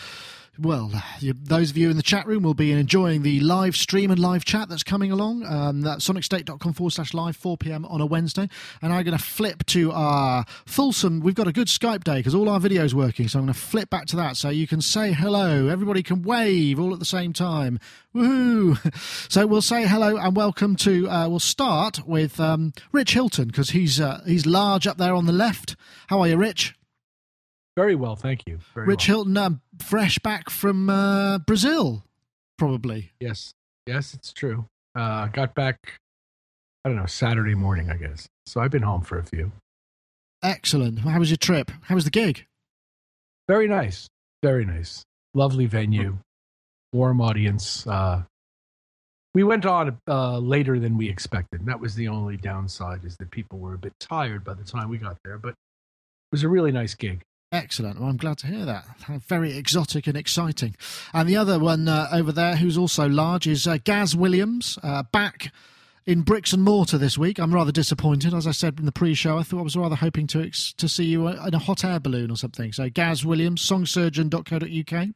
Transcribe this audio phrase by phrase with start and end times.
[0.60, 4.12] well, you, those of you in the chat room will be enjoying the live stream
[4.12, 5.46] and live chat that's coming along.
[5.46, 7.86] Um, that's sonicstate.com forward slash live, 4 p.m.
[7.86, 8.50] on a Wednesday.
[8.82, 11.20] And I'm going to flip to our Fulsome.
[11.20, 13.28] We've got a good Skype day because all our video's working.
[13.28, 15.68] So I'm going to flip back to that so you can say hello.
[15.68, 17.80] Everybody can wave all at the same time.
[18.16, 18.78] Woohoo!
[19.30, 21.10] So we'll say hello and welcome to.
[21.10, 25.26] Uh, we'll start with um, Rich Hilton because he's uh, he's large up there on
[25.26, 25.76] the left.
[26.08, 26.74] How are you, Rich?
[27.78, 28.58] Very well, thank you.
[28.74, 29.18] Very Rich well.
[29.18, 32.04] Hilton, um, fresh back from uh, Brazil,
[32.58, 33.12] probably.
[33.20, 33.54] Yes,
[33.86, 34.66] yes, it's true.
[34.96, 36.00] Uh, got back.
[36.84, 38.28] I don't know Saturday morning, I guess.
[38.46, 39.52] So I've been home for a few.
[40.44, 41.00] Excellent.
[41.00, 41.72] How was your trip?
[41.84, 42.46] How was the gig?
[43.48, 44.08] Very nice,
[44.44, 45.04] very nice.
[45.34, 46.18] Lovely venue,
[46.94, 47.86] warm audience.
[47.88, 48.24] Uh,
[49.34, 51.66] we went on uh, later than we expected.
[51.66, 54.90] That was the only downside is that people were a bit tired by the time
[54.90, 55.38] we got there.
[55.38, 55.56] But it
[56.32, 57.22] was a really nice gig.
[57.52, 58.00] Excellent.
[58.00, 58.86] Well, I'm glad to hear that.
[59.28, 60.76] Very exotic and exciting.
[61.14, 65.04] And the other one uh, over there, who's also large, is uh, Gaz Williams, uh,
[65.14, 65.54] back
[66.06, 67.40] in bricks and mortar this week.
[67.40, 68.34] I'm rather disappointed.
[68.34, 70.90] As I said in the pre-show, I thought I was rather hoping to ex- to
[70.90, 72.74] see you uh, in a hot air balloon or something.
[72.74, 75.08] So Gaz Williams, songsurgeon.co.uk.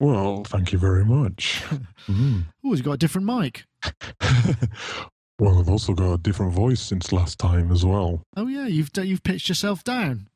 [0.00, 1.62] Well, thank you very much.
[2.08, 2.46] Mm.
[2.64, 3.64] Oh, he's got a different mic.
[5.38, 8.24] well, I've also got a different voice since last time as well.
[8.36, 10.28] Oh yeah, you've you've pitched yourself down.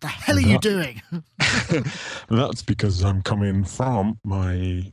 [0.00, 1.02] The hell are you doing?
[2.28, 4.92] That's because I'm coming from my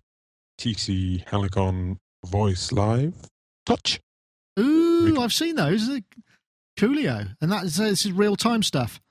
[0.60, 3.16] TC Helicon Voice Live
[3.66, 4.00] Touch.
[4.60, 5.90] Ooh, I've seen those.
[6.78, 9.02] Coolio, and that is uh, this is real time stuff.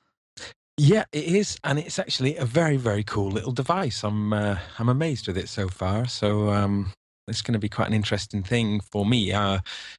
[0.77, 4.03] Yeah, it is, and it's actually a very, very cool little device.
[4.03, 6.07] I'm, uh, I'm amazed with it so far.
[6.07, 6.93] So, um,
[7.29, 9.31] it's going to be quite an interesting thing for me.
[9.31, 9.59] Uh,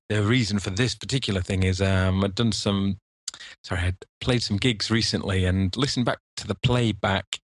[0.10, 2.98] the reason for this particular thing is um, I've done some,
[3.64, 7.40] sorry, I played some gigs recently and listened back to the playback,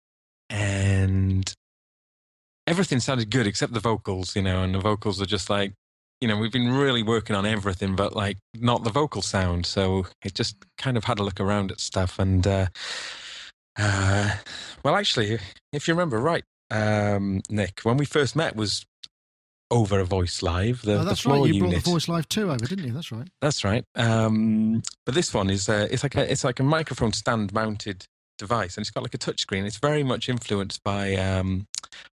[0.51, 1.53] and
[2.67, 5.73] everything sounded good except the vocals, you know, and the vocals are just like,
[6.21, 9.67] you know, we've been really working on everything, but like not the vocal sound.
[9.67, 12.67] So it just kind of had a look around at stuff and, uh,
[13.79, 14.31] uh,
[14.85, 15.39] well, actually,
[15.73, 18.87] if you remember right, um, Nick, when we first met was
[19.71, 20.83] over a voice live.
[20.83, 21.49] The, oh, the that's floor right.
[21.49, 21.71] You unit.
[21.71, 22.93] brought the Voice Live too over, didn't you?
[22.93, 23.29] That's right.
[23.41, 23.85] That's right.
[23.95, 28.07] Um, but this one is uh, it's like a it's like a microphone stand mounted
[28.39, 29.65] device, and it's got like a touch screen.
[29.65, 31.67] It's very much influenced by um,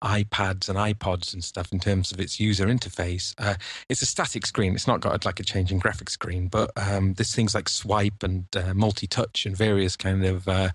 [0.02, 3.34] iPads and iPods and stuff in terms of its user interface.
[3.38, 3.54] Uh,
[3.88, 4.74] it's a static screen.
[4.74, 8.46] It's not got like a changing graphic screen, but um, there's things like swipe and
[8.56, 10.70] uh, multi-touch and various kind of uh,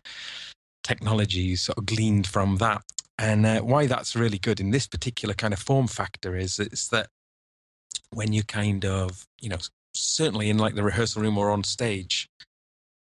[0.83, 2.83] technologies sort of gleaned from that.
[3.21, 6.87] And uh, why that's really good in this particular kind of form factor is it's
[6.87, 7.07] that
[8.09, 9.59] when you kind of, you know,
[9.93, 12.27] certainly in like the rehearsal room or on stage,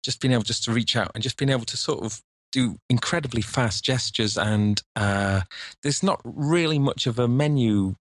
[0.03, 2.77] just being able just to reach out and just being able to sort of do
[2.89, 5.43] incredibly fast gestures and uh,
[5.83, 7.95] there's not really much of a menu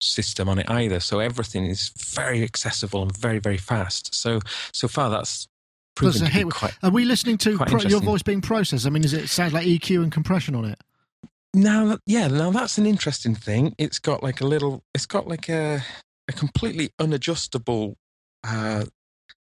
[0.00, 4.38] system on it either so everything is very accessible and very very fast so
[4.70, 5.48] so far that's
[5.94, 8.86] proven Plus, to be quite Are we listening to pro- your voice being processed?
[8.86, 10.78] I mean, is it sounds like EQ and compression on it?
[11.56, 13.74] Now, yeah, now that's an interesting thing.
[13.78, 15.82] It's got like a little, it's got like a
[16.28, 17.94] a completely unadjustable
[18.44, 18.84] uh,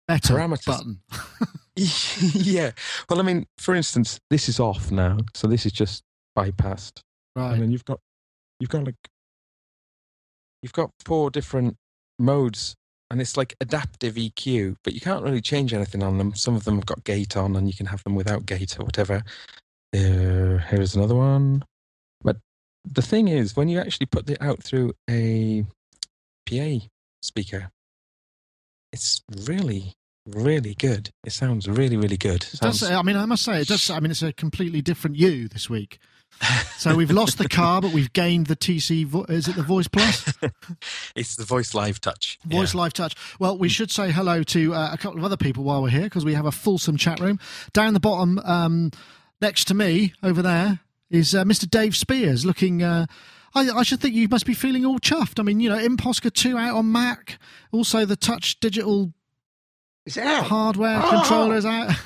[0.06, 0.64] Better parameters.
[0.64, 1.00] button.
[1.76, 2.70] yeah.
[3.10, 6.04] Well, I mean, for instance, this is off now, so this is just
[6.38, 7.00] bypassed,
[7.34, 7.98] right and then you've got
[8.60, 8.94] you've got like
[10.62, 11.76] you've got four different
[12.20, 12.76] modes,
[13.10, 16.32] and it's like adaptive EQ, but you can't really change anything on them.
[16.36, 18.84] Some of them have got gate on, and you can have them without gate or
[18.84, 19.24] whatever.
[19.92, 21.64] Uh, here's another one.
[22.90, 25.64] The thing is, when you actually put it out through a
[26.48, 26.86] PA
[27.22, 27.70] speaker,
[28.92, 29.94] it's really,
[30.26, 31.10] really good.
[31.24, 32.46] It sounds really, really good.
[32.52, 33.90] It does, I mean, I must say, it does.
[33.90, 35.98] I mean, it's a completely different you this week.
[36.78, 39.04] So we've lost the car, but we've gained the TC.
[39.04, 40.32] Vo- is it the Voice Plus?
[41.16, 42.38] it's the voice live touch.
[42.44, 43.16] Voice Live Touch.
[43.40, 46.04] Well, we should say hello to uh, a couple of other people while we're here
[46.04, 47.40] because we have a fulsome chat room.
[47.72, 48.92] Down the bottom, um,
[49.40, 50.78] next to me over there,
[51.10, 51.68] is uh, Mr.
[51.68, 52.82] Dave Spiers looking.
[52.82, 53.06] Uh,
[53.54, 55.40] I, I should think you must be feeling all chuffed.
[55.40, 57.38] I mean, you know, Imposcar 2 out on Mac.
[57.72, 59.12] Also, the Touch Digital
[60.04, 60.44] Is it out?
[60.44, 61.08] hardware Oh!
[61.10, 61.92] controller is out.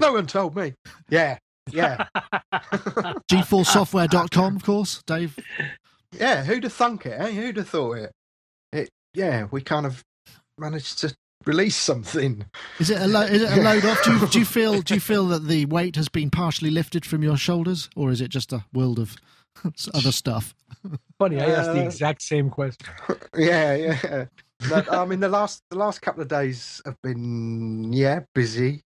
[0.00, 0.74] No one told me.
[1.10, 1.38] Yeah,
[1.70, 2.06] yeah,
[3.30, 5.38] GForceSoftware.com, of course, Dave.
[6.12, 6.42] yeah.
[6.44, 7.20] Who'd have thunk it?
[7.20, 7.30] Eh?
[7.32, 8.12] Who'd have thought it?
[8.72, 8.90] It.
[9.14, 10.02] Yeah, we kind of
[10.58, 11.14] managed to
[11.46, 12.44] release something.
[12.78, 14.02] Is it a lo- is it a load off?
[14.04, 17.04] Do you, do you feel do you feel that the weight has been partially lifted
[17.06, 19.16] from your shoulders, or is it just a world of
[19.94, 20.54] other stuff.
[21.18, 22.88] Funny, I asked the Uh, exact same question.
[23.36, 24.24] yeah, yeah.
[24.68, 28.82] But, I mean, the last the last couple of days have been yeah busy,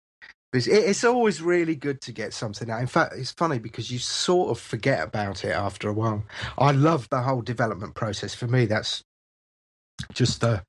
[0.53, 0.73] busy.
[0.73, 2.81] It, it's always really good to get something out.
[2.81, 6.25] In fact, it's funny because you sort of forget about it after a while.
[6.59, 8.35] I love the whole development process.
[8.35, 9.03] For me, that's
[10.13, 10.63] just the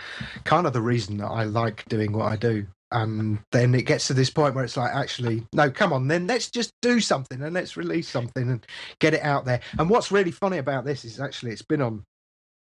[0.43, 2.65] kind of the reason that I like doing what I do.
[2.93, 6.27] And then it gets to this point where it's like, actually, no, come on, then
[6.27, 8.65] let's just do something and let's release something and
[8.99, 9.61] get it out there.
[9.79, 12.03] And what's really funny about this is actually it's been on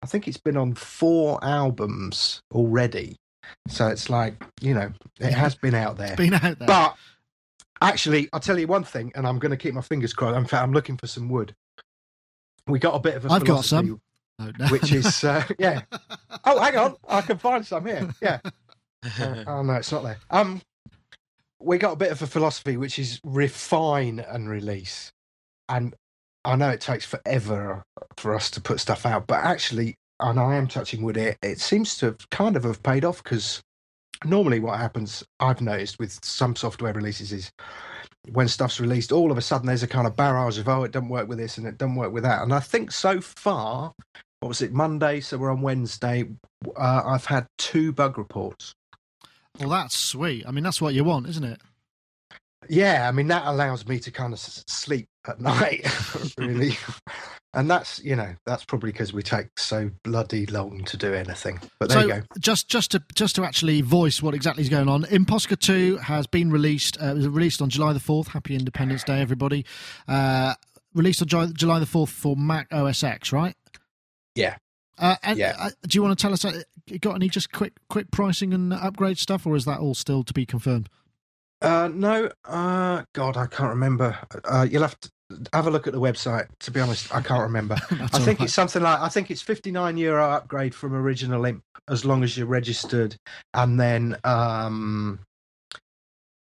[0.06, 3.16] I think it's been on four albums already.
[3.68, 6.16] So it's like, you know, it has been out there.
[6.16, 6.68] Been out there.
[6.68, 6.96] But
[7.82, 10.38] actually, I'll tell you one thing, and I'm going to keep my fingers crossed.
[10.38, 11.56] In fact, I'm looking for some wood.
[12.68, 14.00] We got a bit of a I've got some.
[14.40, 14.68] No, no.
[14.68, 15.82] which is, uh, yeah.
[16.44, 16.96] Oh, hang on.
[17.08, 18.10] I can find some here.
[18.22, 18.40] Yeah.
[19.20, 20.18] Uh, oh, no, it's not there.
[20.30, 20.62] Um,
[21.60, 25.12] we got a bit of a philosophy, which is refine and release.
[25.70, 25.96] And
[26.44, 27.84] I know it takes forever
[28.18, 31.60] for us to put stuff out, but actually, and I am touching wood here, it
[31.60, 33.62] seems to have kind of have paid off because
[34.24, 37.52] normally what happens, I've noticed with some software releases is
[38.32, 40.92] when stuff's released, all of a sudden there's a kind of barrage of, oh, it
[40.92, 42.44] doesn't work with this and it doesn't work with that.
[42.44, 43.94] And I think so far,
[44.46, 45.22] what was it, Monday?
[45.22, 46.24] So we're on Wednesday.
[46.78, 48.76] Uh, I've had two bug reports.
[49.60, 50.46] well, that's sweet.
[50.48, 51.60] I mean, that's what you want, isn't it?
[52.70, 55.84] Yeah, I mean that allows me to kind of s- sleep at night,
[56.38, 56.78] really,
[57.56, 61.60] and that's you know that's probably because we take so bloody long to do anything.
[61.80, 62.22] But there so you go.
[62.40, 66.28] just just to just to actually voice what exactly is going on, Imposcar Two has
[66.28, 67.02] been released.
[67.02, 68.28] Uh, it was released on July the fourth.
[68.28, 69.66] Happy Independence Day, everybody!
[70.08, 70.54] Uh,
[70.94, 73.56] released on July, July the fourth for Mac OS X, right?
[74.36, 74.58] Yeah.
[74.98, 75.56] Uh, and Yeah.
[75.58, 76.46] uh, do you want to tell us?
[76.46, 76.62] Uh,
[77.02, 80.34] got any just quick quick pricing and upgrade stuff, or is that all still to
[80.34, 80.90] be confirmed?
[81.62, 84.18] Uh, no, uh, God, I can't remember.
[84.44, 85.10] Uh, you'll have to
[85.54, 86.48] have a look at the website.
[86.60, 87.76] To be honest, I can't remember.
[87.92, 88.46] I think right.
[88.46, 92.24] it's something like I think it's fifty nine euro upgrade from original imp as long
[92.24, 93.16] as you're registered,
[93.54, 95.20] and then um.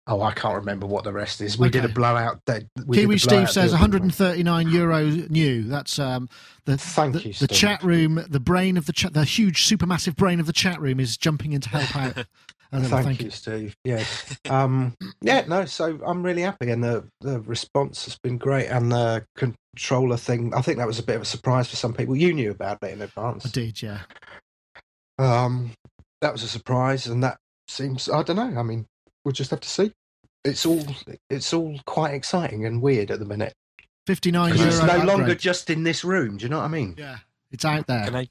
[0.07, 1.57] Oh, I can't remember what the rest is.
[1.57, 2.41] We did a blowout.
[2.85, 3.79] We did Kiwi the Steve says deal.
[3.79, 5.63] 139 euro new.
[5.63, 6.29] That's um,
[6.65, 8.23] the Thank the, you, the chat room.
[8.29, 11.53] The brain of the chat, the huge supermassive brain of the chat room is jumping
[11.53, 12.25] in to help out.
[12.71, 13.75] I don't know, Thank, you, Steve.
[13.83, 14.37] Yes.
[14.49, 18.91] um, yeah, no, so I'm really happy and the, the response has been great and
[18.91, 22.15] the controller thing, I think that was a bit of a surprise for some people.
[22.15, 23.43] You knew about it in I advance.
[23.43, 24.01] did, yeah.
[25.17, 25.71] Um,
[26.21, 27.37] that was a surprise and that
[27.67, 28.85] seems I don't know, I mean,
[29.25, 29.91] we'll just have to see.
[30.45, 30.85] It's all
[31.29, 33.53] it's all quite exciting and weird at the minute.
[34.07, 35.39] 59 Because it's no longer upgrade.
[35.39, 36.93] just in this room, do you know what I mean?
[36.97, 37.17] Yeah,
[37.51, 38.05] it's out there.
[38.05, 38.27] Can I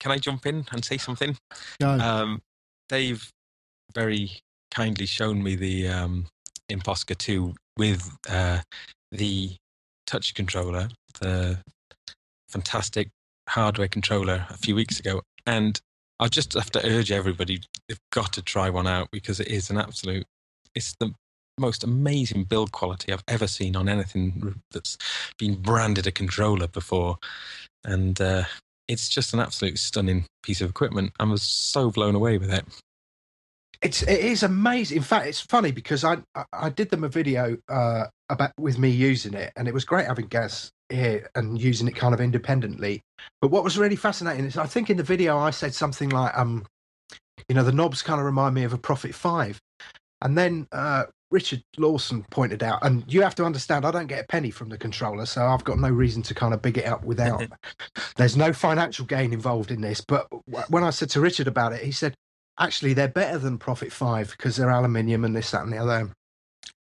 [0.00, 1.36] can I jump in and say something?
[1.80, 1.90] Go.
[1.90, 2.40] Um,
[2.88, 3.30] Dave
[3.94, 4.30] very
[4.70, 6.26] kindly shown me the um,
[6.70, 8.60] Imposcar 2 with uh,
[9.12, 9.56] the
[10.06, 10.88] touch controller,
[11.20, 11.58] the
[12.48, 13.08] fantastic
[13.48, 15.22] hardware controller a few weeks ago.
[15.46, 15.80] And
[16.20, 19.70] I just have to urge everybody, they've got to try one out because it is
[19.70, 20.26] an absolute,
[20.74, 21.12] it's the
[21.58, 24.96] most amazing build quality I've ever seen on anything that's
[25.38, 27.18] been branded a controller before.
[27.84, 28.44] And uh,
[28.86, 31.12] it's just an absolute stunning piece of equipment.
[31.20, 32.64] I was so blown away with it.
[33.80, 34.96] It's it is amazing.
[34.96, 36.18] In fact, it's funny because I
[36.52, 40.06] I, did them a video uh, about with me using it, and it was great
[40.06, 43.02] having Gaz here and using it kind of independently.
[43.40, 46.36] But what was really fascinating is I think in the video I said something like,
[46.36, 46.66] um,
[47.48, 49.60] you know, the knobs kind of remind me of a Prophet Five,
[50.22, 54.24] and then uh, Richard Lawson pointed out, and you have to understand, I don't get
[54.24, 56.86] a penny from the controller, so I've got no reason to kind of big it
[56.86, 57.42] up without.
[58.16, 60.00] There's no financial gain involved in this.
[60.00, 60.26] But
[60.70, 62.14] when I said to Richard about it, he said,
[62.58, 66.10] actually, they're better than Prophet 5 because they're aluminium and this, that, and the other.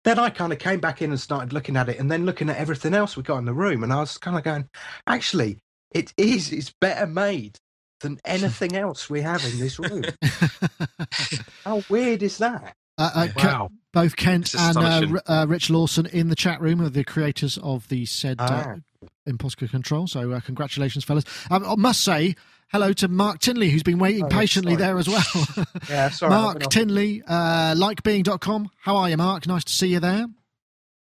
[0.05, 2.51] Then I kind of came back in and started looking at it and then looking
[2.51, 3.83] at everything else we got in the room.
[3.83, 4.69] And I was kind of going,
[5.07, 5.59] actually,
[5.91, 7.57] it is, it's better made
[8.01, 10.05] than anything else we have in this room.
[11.65, 12.75] How weird is that?
[12.97, 13.71] Uh, uh, Ke- Wow.
[13.93, 17.89] both Kent and uh, uh, Rich Lawson in the chat room are the creators of
[17.89, 19.09] the said uh, Ah.
[19.29, 20.07] Imposcar Control.
[20.07, 21.25] So, uh, congratulations, fellas.
[21.51, 22.37] Um, I must say
[22.69, 24.83] hello to Mark Tinley, who's been waiting Oh, patiently sorry.
[24.85, 25.67] there as well.
[25.89, 26.31] Yeah, sorry.
[26.31, 28.71] Mark been off- Tinley, uh, likebeing.com.
[28.83, 29.47] How are you, Mark?
[29.47, 30.27] Nice to see you there.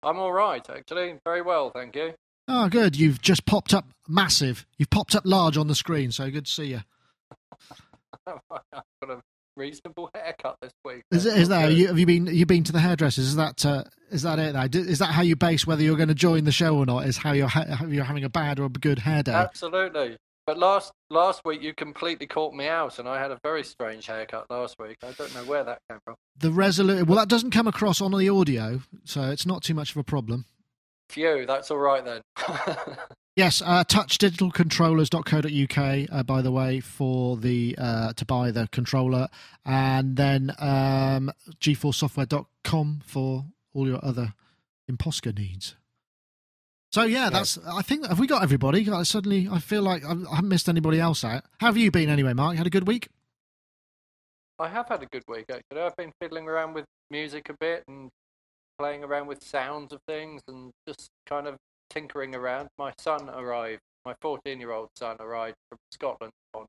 [0.03, 1.19] I'm all right, actually.
[1.25, 2.15] Very well, thank you.
[2.49, 2.97] Oh, good.
[2.97, 4.67] You've just popped up massive.
[4.79, 6.81] You've popped up large on the screen, so good to see you.
[9.59, 11.03] I've got a reasonable haircut this week.
[11.11, 13.27] Is, it, is that you, have you been you been to the hairdressers?
[13.27, 14.55] Is that uh, is that it?
[14.55, 14.67] Now?
[14.71, 17.07] Is that how you base whether you're going to join the show or not?
[17.07, 19.33] Is how you're ha- you're having a bad or a good hair day?
[19.33, 20.17] Absolutely.
[20.47, 24.07] But last last week you completely caught me out, and I had a very strange
[24.07, 24.97] haircut last week.
[25.03, 26.15] I don't know where that came from.
[26.39, 27.07] The resolute.
[27.07, 30.05] Well, that doesn't come across on the audio, so it's not too much of a
[30.05, 30.47] problem.
[31.11, 32.23] Phew, that's all right then.
[33.39, 39.29] Yes, uh, touchdigitalcontrollers.co.uk, uh, by the way, for the uh, to buy the controller,
[39.65, 41.31] and then um,
[41.61, 44.35] gforcesoftware.com for all your other
[44.91, 45.77] Imposcar needs.
[46.91, 47.61] So yeah, that's.
[47.65, 48.91] I think have we got everybody?
[48.91, 51.45] I suddenly, I feel like I I haven't missed anybody else out.
[51.61, 52.55] How have you been anyway, Mark?
[52.55, 53.07] You had a good week?
[54.59, 55.81] I have had a good week actually.
[55.81, 58.11] I've been fiddling around with music a bit and
[58.81, 61.57] playing around with sounds of things and just kind of
[61.91, 62.69] tinkering around.
[62.79, 63.81] My son arrived.
[64.05, 66.67] My 14-year-old son arrived from Scotland on.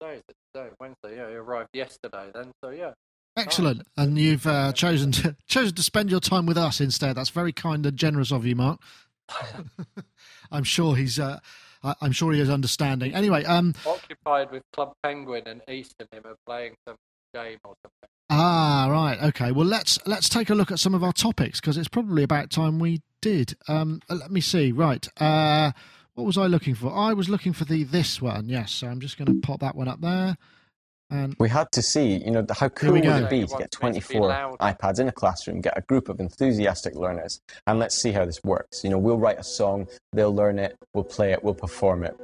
[0.00, 0.36] Today is it?
[0.54, 1.16] Today, Wednesday.
[1.16, 2.30] Yeah, he arrived yesterday.
[2.34, 2.92] Then, so yeah.
[3.36, 7.16] Excellent, and you've uh, chosen to chosen to spend your time with us instead.
[7.16, 8.80] That's very kind and generous of you, Mark.
[10.50, 11.18] I'm sure he's.
[11.18, 11.38] Uh,
[11.82, 13.14] I'm sure he is understanding.
[13.14, 16.96] Anyway, um, Occupied with Club Penguin and Eastern him are playing some
[17.32, 18.08] game or something.
[18.30, 19.20] Ah, right.
[19.28, 19.50] Okay.
[19.50, 22.50] Well, let's let's take a look at some of our topics because it's probably about
[22.50, 23.56] time we did.
[23.66, 24.70] Um, uh, let me see.
[24.70, 25.06] Right.
[25.20, 25.72] Uh,
[26.14, 26.94] what was I looking for?
[26.94, 28.48] I was looking for the this one.
[28.48, 28.70] Yes.
[28.72, 30.36] So I'm just going to pop that one up there.
[31.10, 33.58] And We had to see, you know, how cool we would it be to get
[33.58, 38.00] me to 24 iPads in a classroom, get a group of enthusiastic learners, and let's
[38.00, 38.84] see how this works.
[38.84, 42.16] You know, we'll write a song, they'll learn it, we'll play it, we'll perform it.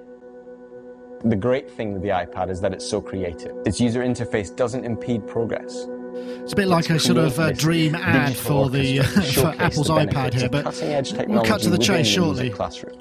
[1.27, 3.57] The great thing with the iPad is that it's so creative.
[3.67, 5.89] Its user interface doesn't impede progress.
[6.15, 8.99] it's a bit like a sort of uh, this dream ad for the
[9.35, 12.49] for Apple's the iPad here, but we'll cut to the chase shortly.
[12.51, 12.97] Classroom.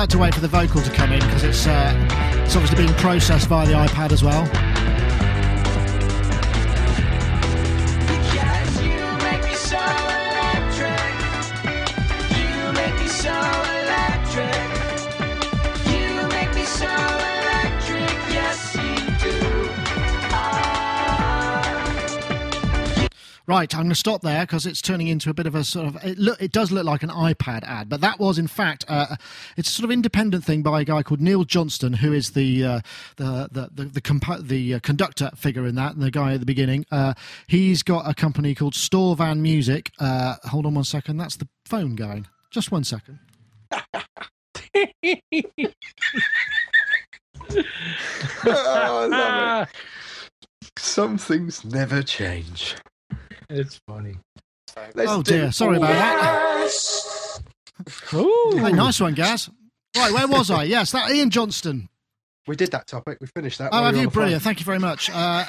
[0.00, 2.96] Like to wait for the vocal to come in because it's uh, it's obviously being
[2.96, 4.69] processed via the iPad as well.
[23.50, 25.88] Right, I'm going to stop there because it's turning into a bit of a sort
[25.88, 25.96] of.
[26.04, 29.16] It, look, it does look like an iPad ad, but that was in fact uh,
[29.56, 32.64] it's a sort of independent thing by a guy called Neil Johnston, who is the
[32.64, 32.80] uh,
[33.16, 36.38] the the the the, compa- the uh, conductor figure in that, and the guy at
[36.38, 36.86] the beginning.
[36.92, 37.14] Uh,
[37.48, 39.90] he's got a company called Store Van Music.
[39.98, 42.28] Uh, hold on one second, that's the phone going.
[42.52, 43.18] Just one second.
[48.46, 50.70] Oh, I love it.
[50.78, 52.76] Some things never change.
[53.50, 54.16] It's funny.
[54.94, 57.40] Let's oh dear, sorry about that.
[58.14, 58.56] Ooh.
[58.56, 59.50] Hey, nice one, Gaz.
[59.96, 60.64] Right, where was I?
[60.64, 61.88] Yes, that Ian Johnston.
[62.46, 63.18] We did that topic.
[63.20, 63.70] We finished that.
[63.72, 64.02] Oh, have you?
[64.02, 64.12] the phone.
[64.12, 64.42] Brilliant.
[64.42, 65.10] Thank you very much.
[65.12, 65.44] Uh,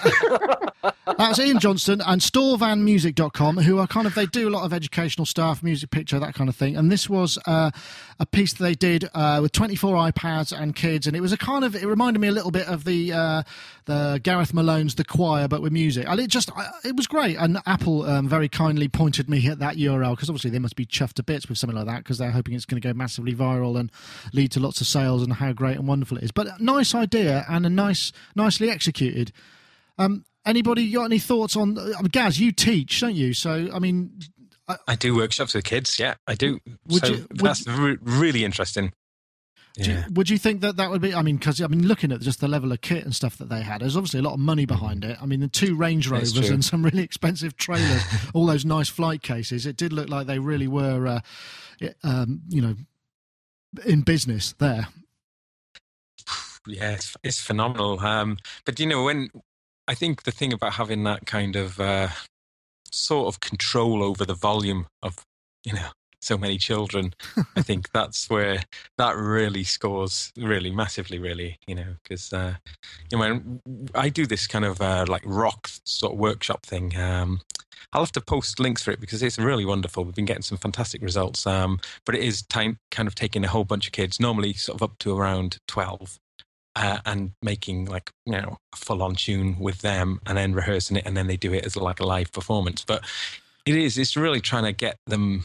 [1.18, 5.26] that's Ian Johnston and StoreVanMusic.com, who are kind of, they do a lot of educational
[5.26, 6.76] stuff, music picture, that kind of thing.
[6.76, 7.72] And this was uh,
[8.20, 11.08] a piece that they did uh, with 24 iPads and kids.
[11.08, 13.44] And it was a kind of, it reminded me a little bit of the uh,
[13.86, 16.06] the Gareth Malone's The Choir, but with music.
[16.08, 16.52] And it just,
[16.84, 17.36] it was great.
[17.38, 20.86] And Apple um, very kindly pointed me at that URL because obviously they must be
[20.86, 23.34] chuffed to bits with something like that because they're hoping it's going to go massively
[23.34, 23.92] viral and
[24.34, 26.32] lead to lots of sales and how great and wonderful it is.
[26.32, 26.48] But
[26.81, 29.32] a nice idea and a nice, nicely executed.
[30.00, 31.78] Um, anybody got any thoughts on?
[31.78, 33.34] I mean, Gaz, you teach, don't you?
[33.34, 34.20] So, I mean,
[34.88, 36.00] I do workshops with kids.
[36.00, 36.60] Yeah, I do.
[36.88, 38.94] Would so you- would- that's re- really interesting.
[39.76, 40.06] do you- Yeah.
[40.12, 41.14] would you think that that would be?
[41.14, 43.50] I mean, because I mean, looking at just the level of kit and stuff that
[43.50, 45.18] they had, there's obviously a lot of money behind it.
[45.22, 48.02] I mean, the two Range Rovers and some really expensive trailers,
[48.34, 49.66] all those nice flight cases.
[49.66, 51.22] It did look like they really were, uh,
[52.04, 52.76] um, you know,
[53.86, 54.88] in business there.
[56.68, 58.00] Yeah, it's, it's phenomenal.
[58.00, 59.30] Um, but you know, when
[59.88, 62.10] I think the thing about having that kind of uh,
[62.92, 65.18] sort of control over the volume of,
[65.64, 65.88] you know,
[66.22, 67.14] so many children,
[67.56, 68.62] I think that's where
[68.98, 72.56] that really scores really massively, really, you know, because uh,
[73.12, 73.60] you know, when
[73.96, 76.96] I do this kind of uh, like rock sort of workshop thing.
[76.98, 77.42] Um,
[77.94, 80.06] I'll have to post links for it because it's really wonderful.
[80.06, 81.46] We've been getting some fantastic results.
[81.46, 84.78] Um, but it is time kind of taking a whole bunch of kids, normally sort
[84.78, 86.18] of up to around 12,
[86.76, 90.98] uh, and making like, you know, a full on tune with them and then rehearsing
[90.98, 91.06] it.
[91.06, 92.84] And then they do it as like a live performance.
[92.86, 93.04] But
[93.66, 95.44] it is, it's really trying to get them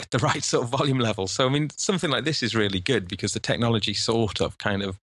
[0.00, 1.26] at the right sort of volume level.
[1.26, 4.82] So, I mean, something like this is really good because the technology sort of kind
[4.82, 4.98] of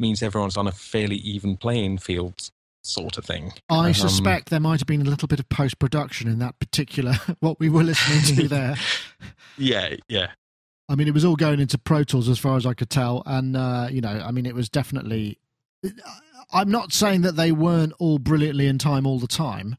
[0.00, 2.50] means everyone's on a fairly even playing field
[2.82, 3.52] sort of thing.
[3.68, 6.58] I Um, suspect there might have been a little bit of post production in that
[6.58, 8.76] particular what we were listening to there.
[9.56, 10.28] Yeah, yeah.
[10.88, 13.22] I mean, it was all going into Pro Tools as far as I could tell,
[13.26, 15.38] and uh, you know, I mean, it was definitely.
[16.52, 19.76] I'm not saying that they weren't all brilliantly in time all the time,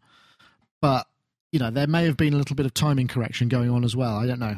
[0.81, 1.07] but
[1.51, 3.95] you know there may have been a little bit of timing correction going on as
[3.95, 4.17] well.
[4.17, 4.55] I don't know.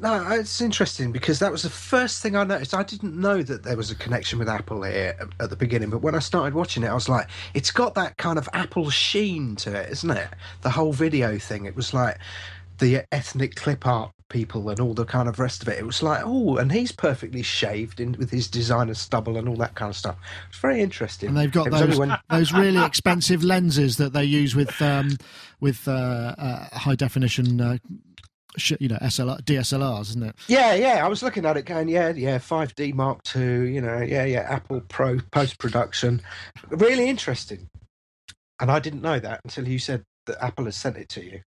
[0.00, 2.72] No, it's interesting because that was the first thing I noticed.
[2.72, 6.00] I didn't know that there was a connection with Apple here at the beginning, but
[6.00, 9.56] when I started watching it, I was like, it's got that kind of Apple sheen
[9.56, 10.28] to it, isn't it?
[10.62, 11.66] The whole video thing.
[11.66, 12.18] It was like
[12.78, 15.78] the ethnic clip art people and all the kind of rest of it.
[15.78, 19.56] It was like, oh, and he's perfectly shaved in with his designer stubble and all
[19.56, 20.16] that kind of stuff.
[20.48, 21.28] It's very interesting.
[21.28, 24.56] And they've got It was only those when- those really expensive lenses that they use
[24.56, 25.16] with um,
[25.60, 27.76] with uh, uh, high definition, uh,
[28.56, 30.34] sh- you know, SLR, DSLRs, isn't it?
[30.48, 31.04] Yeah, yeah.
[31.04, 34.40] I was looking at it going, yeah, yeah, 5D Mark II, you know, yeah, yeah,
[34.48, 36.20] Apple Pro post production.
[36.70, 37.68] Really interesting.
[38.60, 41.40] And I didn't know that until you said that Apple has sent it to you.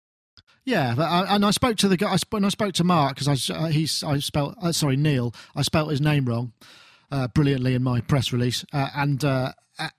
[0.64, 2.12] Yeah, I, and I spoke to the guy.
[2.12, 4.96] I sp- when I spoke to Mark because I uh, he's I spelt uh, sorry
[4.96, 5.34] Neil.
[5.56, 6.52] I spelt his name wrong
[7.10, 9.52] uh, brilliantly in my press release, uh, and uh,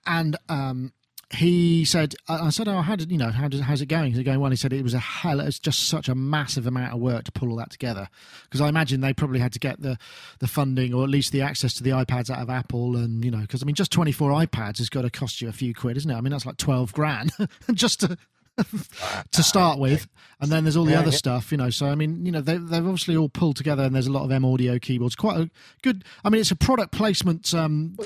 [0.06, 0.92] and um,
[1.34, 3.30] he said I said, "Oh, how did you know?
[3.30, 4.12] How did how's it going?
[4.12, 5.40] Is it going well?" He said it was a hell.
[5.40, 8.08] It's just such a massive amount of work to pull all that together
[8.44, 9.98] because I imagine they probably had to get the
[10.38, 13.30] the funding or at least the access to the iPads out of Apple, and you
[13.30, 15.74] know, because I mean, just twenty four iPads has got to cost you a few
[15.74, 16.14] quid, isn't it?
[16.14, 17.32] I mean, that's like twelve grand
[17.74, 18.16] just to
[19.32, 20.06] to start with,
[20.40, 21.16] and then there's all the Yeah, other yeah.
[21.16, 21.70] stuff, you know.
[21.70, 24.24] So I mean, you know, they, they've obviously all pulled together, and there's a lot
[24.24, 25.16] of M audio keyboards.
[25.16, 25.50] Quite a
[25.82, 26.04] good.
[26.24, 27.96] I mean, it's a product placement um,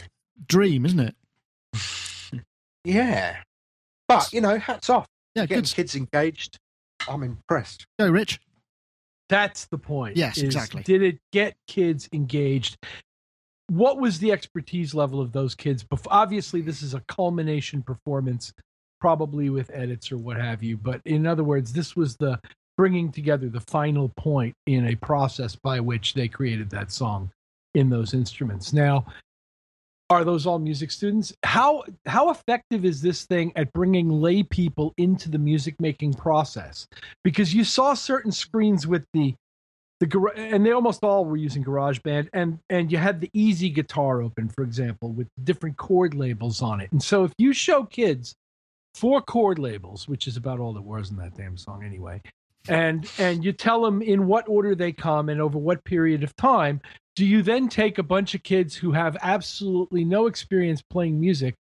[0.47, 1.15] dream, isn't it?
[2.85, 3.37] Yeah.
[4.07, 5.07] But, you know, hats off.
[5.35, 5.73] Yeah, Getting good.
[5.75, 6.59] kids engaged.
[7.07, 7.87] I'm impressed.
[7.99, 8.41] Go, Rich.
[9.29, 10.17] That's the point.
[10.17, 10.83] Yes, is exactly.
[10.85, 12.79] Did it get kids engaged?
[13.69, 15.85] What was the expertise level of those kids?
[15.85, 18.55] Bef- Obviously, this is a culmination performance,
[19.01, 20.77] probably with edits or what have you.
[20.77, 22.39] But in other words, this was the
[22.77, 27.31] bringing together the final point in a process by which they created that song
[27.75, 28.73] in those instruments.
[28.73, 29.05] Now,
[30.11, 31.35] are those all music students?
[31.45, 36.87] How how effective is this thing at bringing lay people into the music making process?
[37.25, 39.35] Because you saw certain screens with the
[40.01, 44.23] the and they almost all were using GarageBand, and and you had the easy guitar
[44.23, 46.91] open, for example, with different chord labels on it.
[46.93, 48.35] And so if you show kids
[48.99, 52.21] four chord labels, which is about all there was in that damn song anyway,
[52.69, 56.35] and and you tell them in what order they come and over what period of
[56.37, 56.81] time,
[57.15, 61.55] do you then take a bunch of kids who have absolutely no experience playing music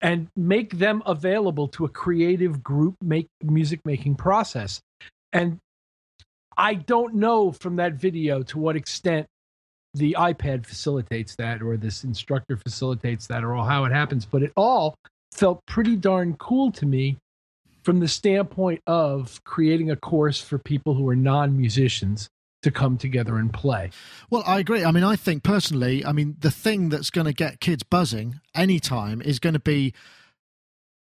[0.00, 4.80] and make them available to a creative group make music making process?
[5.32, 5.58] And
[6.56, 9.26] I don't know from that video to what extent
[9.94, 14.52] the iPad facilitates that or this instructor facilitates that or how it happens, but it
[14.56, 14.94] all
[15.32, 17.18] felt pretty darn cool to me
[17.82, 22.28] from the standpoint of creating a course for people who are non musicians
[22.62, 23.90] to come together and play.
[24.28, 24.84] Well, I agree.
[24.84, 28.40] I mean, I think personally, I mean, the thing that's going to get kids buzzing
[28.54, 29.94] anytime is going to be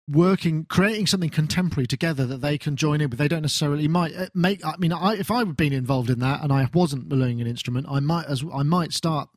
[0.08, 3.18] working, creating something contemporary together that they can join in with.
[3.18, 4.64] They don't necessarily might uh, make.
[4.64, 7.46] I mean, I, if I had been involved in that and I wasn't learning an
[7.46, 9.28] instrument, I might as I might start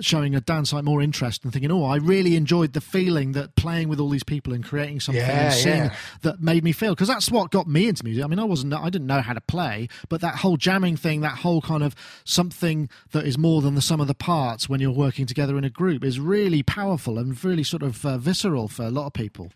[0.00, 3.88] showing a downside more interest and thinking, oh, I really enjoyed the feeling that playing
[3.88, 5.96] with all these people and creating something Yeah, and seeing yeah.
[6.22, 8.24] that made me feel because that's what got me into music.
[8.24, 11.20] I mean, I wasn't, I didn't know how to play, but that whole jamming thing,
[11.22, 14.80] that whole kind of something that is more than the sum of the parts when
[14.80, 18.68] you're working together in a group is really powerful and really sort of uh, visceral
[18.68, 19.50] for a lot of people.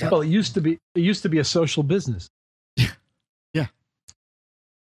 [0.00, 2.30] Well, it used to be it used to be a social business.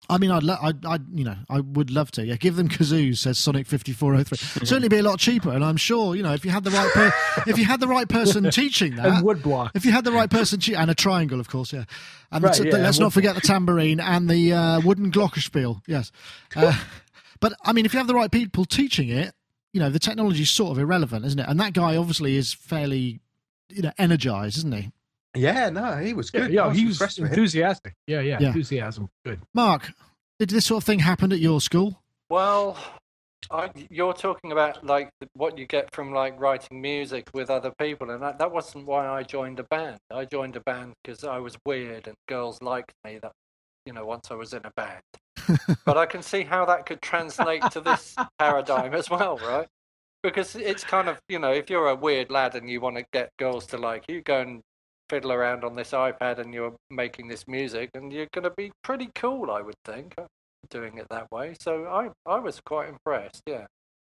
[0.10, 2.26] I mean, I'd, lo- I'd, I'd, you know, I would love to.
[2.26, 3.18] Yeah, give them kazoos.
[3.18, 4.38] Says Sonic fifty four oh three.
[4.38, 6.90] Certainly be a lot cheaper, and I'm sure you know if you had the right
[6.92, 7.14] per-
[7.46, 9.72] if you had the right person teaching that, and woodblock.
[9.76, 11.84] If you had the right person, che- and a triangle, of course, yeah.
[12.32, 15.82] And Right, the yeah, let's and not forget the tambourine and the uh, wooden glockenspiel.
[15.88, 16.12] Yes,
[16.56, 16.78] uh,
[17.40, 19.34] but I mean, if you have the right people teaching it,
[19.74, 21.46] you know, the technology is sort of irrelevant, isn't it?
[21.50, 23.20] And that guy obviously is fairly,
[23.70, 24.92] you know, energized, isn't he?
[25.38, 26.52] Yeah, no, he was good.
[26.52, 27.34] yeah, I was he was impressed with him.
[27.34, 27.94] enthusiastic.
[28.08, 28.48] Yeah, yeah, Yeah.
[28.48, 29.10] enthusiasm.
[29.26, 29.40] Good.
[29.54, 29.92] Mark,
[30.40, 32.02] did this sort of thing happen at your school?
[32.30, 32.78] Well,
[33.50, 38.10] I, you're talking about like what you get from like writing music with other people,
[38.10, 40.00] and that, that wasn't why I joined a band.
[40.12, 43.20] I joined a band because I was weird and girls liked me.
[43.22, 43.32] That
[43.86, 45.02] you know, once I was in a band.
[45.86, 49.68] but I can see how that could translate to this paradigm as well, right?
[50.24, 53.06] Because it's kind of you know, if you're a weird lad and you want to
[53.14, 54.62] get girls to like you, go and
[55.10, 58.72] fiddle around on this iPad and you're making this music, and you're going to be
[58.84, 60.26] pretty cool, I would think uh,
[60.70, 61.56] doing it that way.
[61.60, 63.44] So I, I was quite impressed.
[63.46, 63.68] Yeah.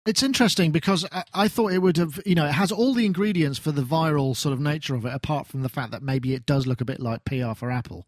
[0.07, 3.07] It's interesting because I, I thought it would have, you know, it has all the
[3.07, 6.35] ingredients for the viral sort of nature of it, apart from the fact that maybe
[6.35, 8.07] it does look a bit like PR for Apple.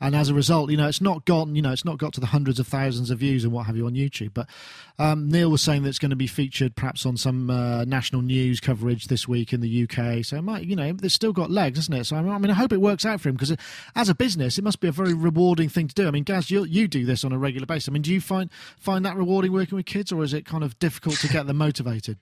[0.00, 1.54] And as a result, you know, it's not gone.
[1.54, 3.76] You know, it's not got to the hundreds of thousands of views and what have
[3.76, 4.32] you on YouTube.
[4.32, 4.48] But
[4.98, 8.22] um, Neil was saying that it's going to be featured perhaps on some uh, national
[8.22, 10.24] news coverage this week in the UK.
[10.24, 12.04] So it might, you know, there's still got legs, isn't it?
[12.04, 13.54] So I mean, I, hope it works out for him because
[13.94, 16.08] as a business, it must be a very rewarding thing to do.
[16.08, 17.88] I mean, Gaz, you you do this on a regular basis.
[17.88, 20.64] I mean, do you find find that rewarding working with kids, or is it kind
[20.64, 22.18] of difficult to get them motivated?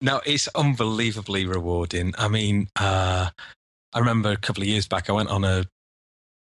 [0.00, 2.12] No, it's unbelievably rewarding.
[2.18, 3.30] I mean, uh,
[3.92, 5.64] I remember a couple of years back, I went on a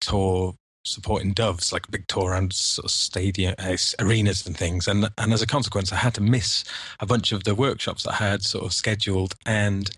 [0.01, 4.87] tour supporting Doves, like a big tour around sort of stadium uh, arenas and things.
[4.87, 6.63] And and as a consequence, I had to miss
[6.99, 9.35] a bunch of the workshops that I had sort of scheduled.
[9.45, 9.89] And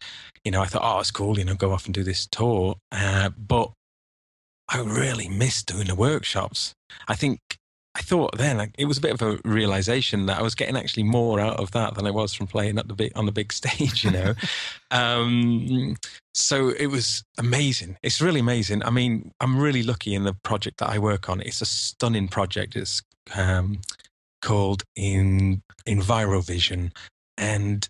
[0.43, 2.75] you know, I thought, oh, it's cool, you know, go off and do this tour.
[2.91, 3.71] Uh, but
[4.69, 6.73] I really missed doing the workshops.
[7.07, 7.39] I think
[7.95, 10.75] I thought then like, it was a bit of a realization that I was getting
[10.75, 13.31] actually more out of that than I was from playing at the big, on the
[13.31, 14.33] big stage, you know.
[14.91, 15.95] um,
[16.33, 17.97] so it was amazing.
[18.03, 18.83] It's really amazing.
[18.83, 21.39] I mean, I'm really lucky in the project that I work on.
[21.39, 22.75] It's a stunning project.
[22.75, 23.01] It's
[23.33, 23.79] um,
[24.41, 26.91] called in Envirovision,
[27.37, 27.87] and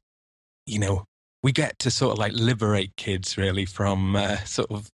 [0.68, 1.06] you know
[1.42, 4.90] we get to sort of like liberate kids really from uh, sort of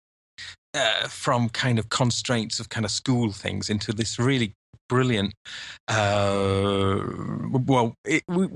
[0.76, 4.54] uh, from kind of constraints of kind of school things into this really
[4.90, 5.34] brilliant.
[5.88, 7.00] Uh,
[7.52, 8.50] well, it, we,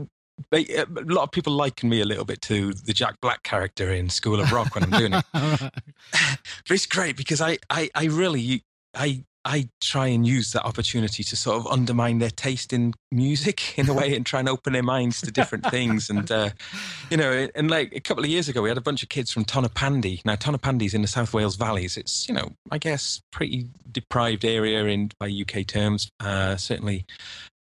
[0.51, 3.91] they, a lot of people liken me a little bit to the Jack Black character
[3.91, 5.25] in School of Rock when I'm doing it.
[5.33, 11.23] but it's great because I, I, I really, I, I try and use that opportunity
[11.23, 14.73] to sort of undermine their taste in music in a way and try and open
[14.73, 16.09] their minds to different things.
[16.09, 16.51] And, uh,
[17.09, 19.31] you know, and like a couple of years ago, we had a bunch of kids
[19.31, 20.23] from Tonypandy.
[20.25, 21.97] Now, Tonypandy's in the South Wales Valleys.
[21.97, 26.09] It's, you know, I guess pretty deprived area in by UK terms.
[26.19, 27.05] Uh, certainly,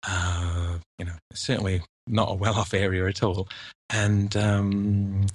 [0.08, 3.48] uh, you know, certainly not a well-off area at all.
[3.94, 5.26] And um,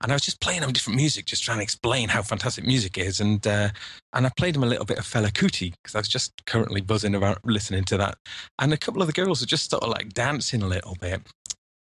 [0.00, 2.96] and I was just playing them different music, just trying to explain how fantastic music
[2.96, 3.20] is.
[3.20, 3.68] And uh,
[4.14, 6.80] and I played them a little bit of Fela Kuti because I was just currently
[6.80, 8.16] buzzing around listening to that.
[8.58, 11.20] And a couple of the girls were just sort of like dancing a little bit.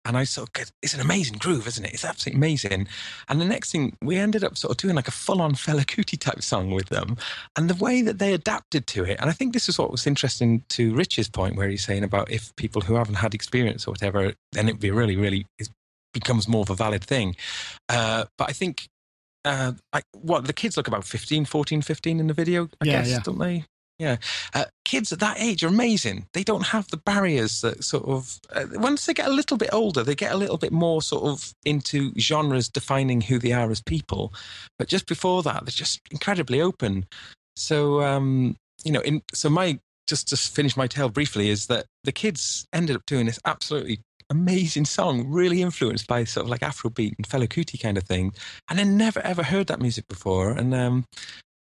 [0.04, 1.94] And I sort of, it's an amazing groove, isn't it?
[1.94, 2.88] It's absolutely amazing.
[3.28, 5.84] And the next thing, we ended up sort of doing like a full on Fela
[5.84, 7.16] Kuti type song with them.
[7.56, 10.06] And the way that they adapted to it, and I think this is what was
[10.06, 13.92] interesting to Rich's point, where he's saying about if people who haven't had experience or
[13.92, 15.68] whatever, then it'd be really, really, it
[16.12, 17.36] becomes more of a valid thing.
[17.88, 18.88] Uh, but I think,
[19.44, 22.92] uh, I, what, the kids look about 15, 14, 15 in the video, I Yeah,
[22.92, 23.20] guess, yeah.
[23.20, 23.64] don't they?
[24.02, 24.16] Yeah.
[24.52, 26.26] Uh, kids at that age are amazing.
[26.32, 29.70] They don't have the barriers that sort of, uh, once they get a little bit
[29.72, 33.70] older, they get a little bit more sort of into genres defining who they are
[33.70, 34.34] as people.
[34.76, 37.06] But just before that, they're just incredibly open.
[37.54, 41.86] So, um, you know, in, so my, just to finish my tale briefly, is that
[42.02, 46.62] the kids ended up doing this absolutely amazing song, really influenced by sort of like
[46.62, 48.32] Afrobeat and Fela Kuti kind of thing.
[48.68, 50.50] And I never ever heard that music before.
[50.50, 51.04] And um,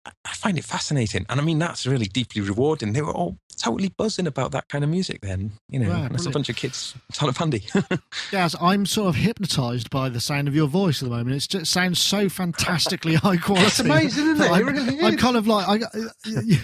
[0.06, 1.26] I- find it fascinating.
[1.28, 2.92] And I mean, that's really deeply rewarding.
[2.94, 5.90] They were all totally buzzing about that kind of music then, you know.
[5.90, 8.00] Wow, it's a bunch of kids, Tonypandy.
[8.30, 11.36] Gaz, I'm sort of hypnotised by the sound of your voice at the moment.
[11.36, 13.66] It's just, it sounds so fantastically high quality.
[13.66, 14.50] It's amazing, isn't it?
[14.50, 16.56] I'm, It really I'm kind of like, I,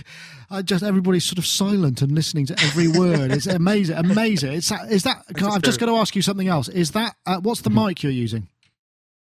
[0.50, 3.30] I just everybody's sort of silent and listening to every word.
[3.32, 4.52] It's amazing, amazing.
[4.54, 5.22] It's is that?
[5.42, 6.68] I- I've just got to ask you something else.
[6.68, 8.48] Is that uh, what's the mic you're using?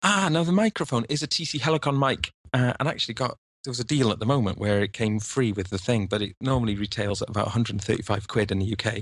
[0.03, 2.33] ah, now the microphone is a TC Helicon mic.
[2.55, 5.21] Uh, and I actually got, there was a deal at the moment where it came
[5.21, 9.01] free with the thing, but it normally retails at about 135 quid in the UK.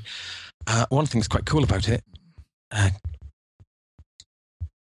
[0.66, 2.03] Uh, one thing that's quite cool about it,
[2.73, 2.90] uh,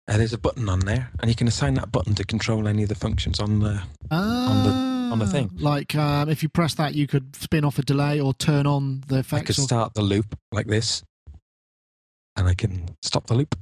[0.07, 2.83] uh, there's a button on there, and you can assign that button to control any
[2.83, 3.81] of the functions on the.
[4.09, 5.49] Ah, on the thing.
[5.59, 9.03] Like um, if you press that, you could spin off a delay or turn on
[9.07, 9.47] the I effects.
[9.47, 11.03] could or- start the loop like this,
[12.37, 13.55] and I can stop the loop.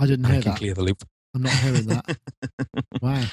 [0.00, 0.58] I didn't And I hear can that.
[0.58, 1.02] clear the loop.
[1.34, 2.18] I'm not hearing that.
[3.02, 3.24] Wow.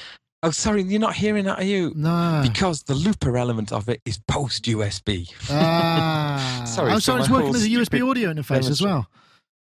[0.42, 1.92] Oh, sorry, you're not hearing that, are you?
[1.94, 2.40] No.
[2.42, 5.30] Because the looper element of it is post USB.
[5.50, 6.62] Ah.
[6.66, 9.06] Sorry, Oh, so sorry, it's working as a USB audio interface as well.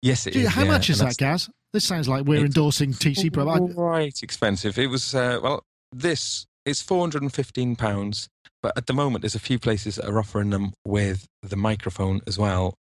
[0.02, 0.48] Yes, it is.
[0.48, 1.50] How yeah, much is that, Gaz?
[1.74, 3.68] This sounds like we're endorsing TC Pro.
[3.74, 4.78] Quite expensive.
[4.78, 8.28] It was uh, well, this is four hundred and fifteen pounds,
[8.62, 12.22] but at the moment there's a few places that are offering them with the microphone
[12.28, 12.76] as well,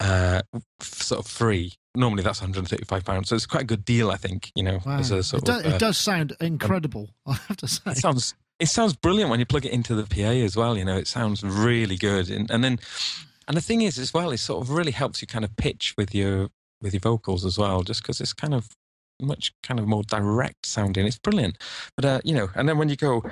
[0.00, 0.42] uh,
[0.80, 1.74] sort of free.
[1.94, 4.52] Normally that's one hundred and thirty-five pounds, so it's quite a good deal, I think.
[4.54, 5.00] You know, wow.
[5.00, 5.48] it, does, of.
[5.48, 7.90] uh, it does sound incredible, I have to say.
[7.90, 10.76] It sounds it sounds brilliant when you plug it into the PA as well.
[10.76, 12.78] You know, it sounds really good, and and then
[13.48, 15.94] and the thing is as well, it sort of really helps you kind of pitch
[15.98, 16.50] with your
[16.80, 18.68] with your vocals as well, just because it's kind of
[19.20, 21.06] much kind of more direct sounding.
[21.06, 21.58] It's brilliant,
[21.96, 23.22] but uh, you know, and then when you go.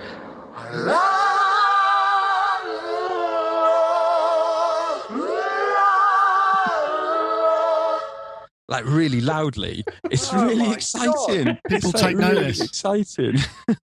[8.68, 9.85] Like really loudly.
[10.11, 11.59] It's Oh really my exciting.
[11.68, 12.61] People It's, like, take really notice.
[12.61, 13.37] Exciting.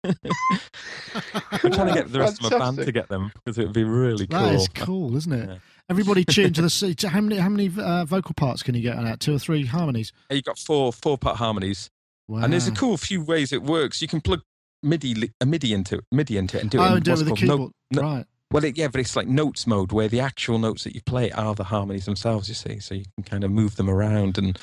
[1.52, 3.74] I'm trying to get the rest of my band to get them because it would
[3.74, 4.40] be really cool.
[4.40, 5.50] That is cool, isn't it?
[5.50, 5.58] Yeah.
[5.90, 8.82] Everybody tune to the se- to how many how many uh, vocal parts can you
[8.82, 9.20] get on that?
[9.20, 10.12] Two or three harmonies?
[10.30, 11.90] You've got four four part harmonies,
[12.28, 12.44] Wow.
[12.44, 14.02] and there's a cool few ways it works.
[14.02, 14.42] You can plug
[14.84, 17.18] MIDI a MIDI into MIDI into it and do it oh, in and do it
[17.20, 17.60] with the keyboard.
[17.60, 18.26] note- no- right.
[18.56, 21.30] Well, it, yeah, but it's like notes mode where the actual notes that you play
[21.32, 22.48] are the harmonies themselves.
[22.48, 24.58] You see, so you can kind of move them around, and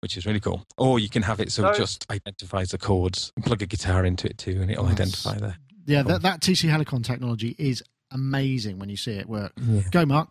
[0.00, 0.64] which is really cool.
[0.78, 4.04] Or you can have it so it just identifies the chords and plug a guitar
[4.04, 4.94] into it too, and it'll Nice.
[4.94, 5.58] identify there.
[5.86, 9.52] Yeah, that, that TC Helicon technology is amazing when you see it work.
[9.60, 9.82] Yeah.
[9.90, 10.30] Go, Mark.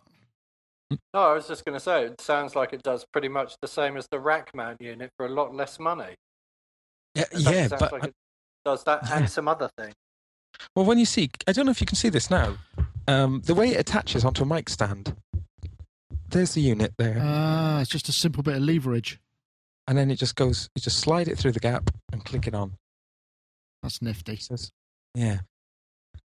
[0.90, 3.68] No, I was just going to say, it sounds like it does pretty much the
[3.68, 6.14] same as the rack mount unit for a lot less money.
[7.14, 8.14] Yeah, It yeah, but like it
[8.64, 9.92] does that and some other thing.
[10.74, 12.56] well, when you see, I don't know if you can see this now.
[13.06, 15.14] Um, the way it attaches onto a mic stand.
[16.28, 19.20] There's the unit there, Ah, it's just a simple bit of leverage.
[19.86, 20.68] and then it just goes.
[20.74, 22.72] You just slide it through the gap and click it on.
[23.82, 24.40] That's nifty.
[25.14, 25.40] Yeah.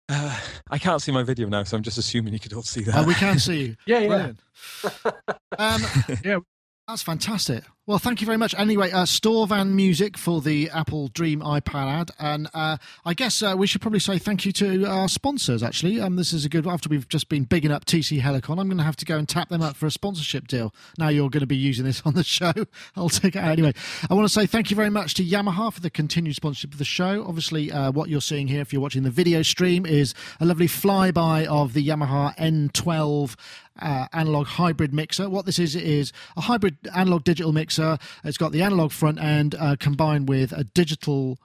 [0.08, 0.38] Uh,
[0.70, 2.94] I can't see my video now, so I'm just assuming you could all see that.
[2.96, 3.76] Oh, we can see you.
[3.86, 4.06] Yeah, yeah.
[4.08, 4.38] Brilliant.
[5.58, 5.82] Um,
[6.24, 6.38] Yeah.
[6.86, 7.64] That's fantastic.
[7.88, 8.52] Well, thank you very much.
[8.58, 13.44] Anyway, uh, Store Van Music for the Apple Dream iPad ad, and uh, I guess
[13.44, 15.62] uh, we should probably say thank you to our sponsors.
[15.62, 16.66] Actually, um, this is a good.
[16.66, 19.28] After we've just been bigging up TC Helicon, I'm going to have to go and
[19.28, 20.74] tap them up for a sponsorship deal.
[20.98, 22.52] Now you're going to be using this on the show.
[22.96, 23.72] I'll take it out anyway.
[24.10, 26.78] I want to say thank you very much to Yamaha for the continued sponsorship of
[26.78, 27.24] the show.
[27.24, 30.66] Obviously, uh, what you're seeing here, if you're watching the video stream, is a lovely
[30.66, 33.36] flyby of the Yamaha N12
[33.80, 35.28] uh, analog hybrid mixer.
[35.28, 37.75] What this is is a hybrid analog digital mixer.
[38.24, 41.38] It's got the analog front end uh, combined with a digital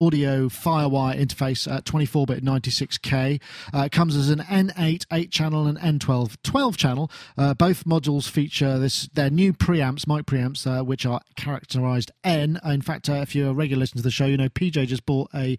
[0.00, 3.40] audio firewire interface at 24-bit 96k
[3.74, 8.30] uh, it comes as an n8 8 channel and n12 12 channel uh, both modules
[8.30, 12.60] feature this their new preamps mic preamps uh, which are characterized n.
[12.64, 15.04] In fact uh, if you're a regular listener to the show you know pj just
[15.04, 15.58] bought a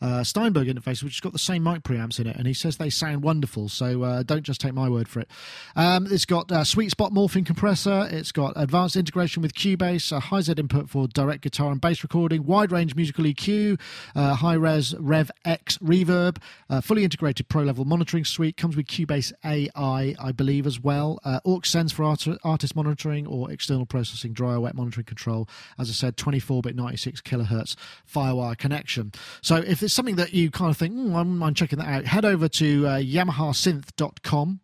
[0.00, 2.76] uh, steinberg interface which has got the same mic preamps in it and he says
[2.76, 5.30] they sound wonderful so uh, don't just take my word for it
[5.76, 10.20] um, it's got a sweet spot morphing compressor it's got advanced integration with cubase a
[10.20, 13.78] high z input for direct guitar and bass recording wide range musical eq
[14.14, 18.86] uh, high res Rev X reverb, uh, fully integrated pro level monitoring suite, comes with
[18.86, 21.18] Cubase AI, I believe, as well.
[21.24, 25.48] Uh, aux sends for art- artist monitoring or external processing, dry or wet monitoring control.
[25.78, 27.76] As I said, 24 bit 96 kilohertz
[28.12, 29.12] Firewire connection.
[29.40, 31.88] So if it's something that you kind of think, mm, I wouldn't mind checking that
[31.88, 34.60] out, head over to uh, YamahaSynth.com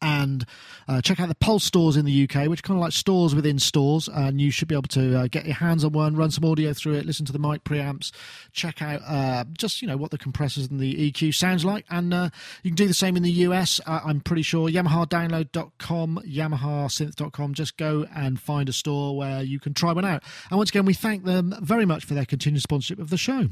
[0.00, 0.46] and
[0.86, 3.34] uh, check out the Pulse stores in the UK, which are kind of like stores
[3.34, 6.30] within stores, and you should be able to uh, get your hands on one, run
[6.30, 8.12] some audio through it, listen to the mic preamps,
[8.52, 12.14] check out uh, just you know what the compressors and the EQ sounds like, and
[12.14, 12.30] uh,
[12.62, 13.80] you can do the same in the US.
[13.86, 17.54] Uh, I'm pretty sure YamahaDownload.com, YamahaSynth.com.
[17.54, 20.22] Just go and find a store where you can try one out.
[20.50, 23.48] And once again, we thank them very much for their continued sponsorship of the show.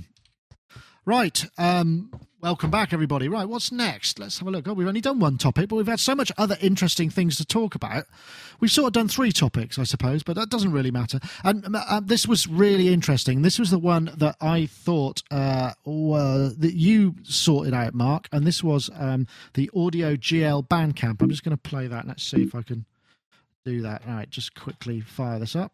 [1.07, 1.45] Right.
[1.57, 3.29] Um, welcome back, everybody.
[3.29, 3.49] Right.
[3.49, 4.19] What's next?
[4.19, 4.67] Let's have a look.
[4.67, 7.45] Oh, we've only done one topic, but we've had so much other interesting things to
[7.45, 8.07] talk about.
[8.59, 11.21] We've sort of done three topics, I suppose, but that doesn't really matter.
[11.45, 13.43] And um, uh, this was really interesting.
[13.43, 18.45] This was the one that I thought uh, well, that you sorted out, Mark, and
[18.45, 21.23] this was um, the Audio GL Bandcamp.
[21.23, 22.09] I'm just going to play that.
[22.09, 22.85] Let's see if I can
[23.65, 24.03] do that.
[24.09, 24.29] All right.
[24.29, 25.71] Just quickly fire this up.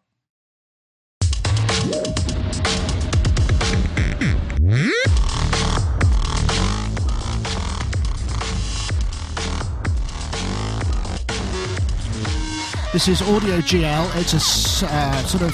[12.93, 14.15] This is Audio GL.
[14.21, 15.53] It's a uh, sort of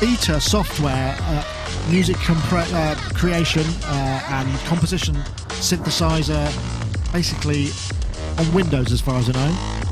[0.00, 1.44] beta software uh,
[1.88, 5.14] music compre- uh, creation uh, and composition
[5.60, 6.46] synthesizer,
[7.12, 7.68] basically
[8.38, 9.87] on Windows, as far as I know.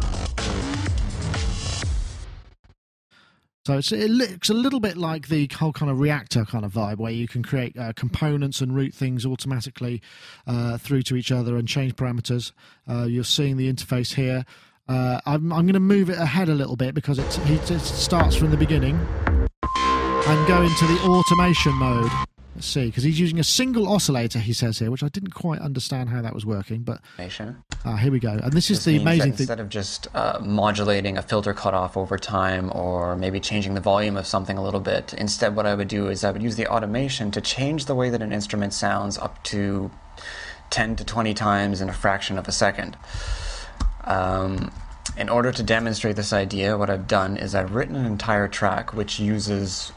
[3.66, 6.98] So it looks a little bit like the whole kind of Reaktor kind of vibe,
[6.98, 10.00] where you can create uh, components and route things automatically
[10.46, 12.52] uh, through to each other and change parameters.
[12.88, 14.44] Uh, you're seeing the interface here.
[14.88, 17.26] Uh, I'm, I'm going to move it ahead a little bit because it,
[17.66, 18.94] just starts from the beginning
[19.64, 22.12] and go into the automation mode.
[22.56, 25.60] Let's see, because he's using a single oscillator, he says here, which I didn't quite
[25.60, 27.02] understand how that was working, but
[27.84, 28.30] uh, here we go.
[28.30, 29.40] And this is the amazing thing.
[29.40, 34.16] Instead of just uh, modulating a filter cutoff over time or maybe changing the volume
[34.16, 36.66] of something a little bit, instead what I would do is I would use the
[36.66, 39.90] automation to change the way that an instrument sounds up to
[40.70, 42.96] 10 to 20 times in a fraction of a second.
[44.04, 44.72] Um,
[45.18, 48.94] in order to demonstrate this idea, what I've done is I've written an entire track
[48.94, 49.92] which uses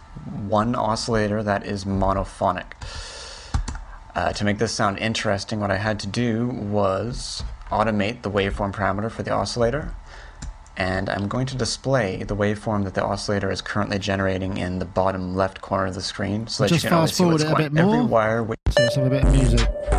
[0.48, 2.66] one oscillator that is monophonic.
[4.16, 8.74] Uh, to make this sound interesting, what I had to do was automate the waveform
[8.74, 9.94] parameter for the oscillator
[10.80, 14.86] and I'm going to display the waveform that the oscillator is currently generating in the
[14.86, 17.62] bottom left corner of the screen so that Just you can fast see what's forward
[17.62, 18.56] it a going bit every wire wi-
[18.90, 19.99] So a bit of music.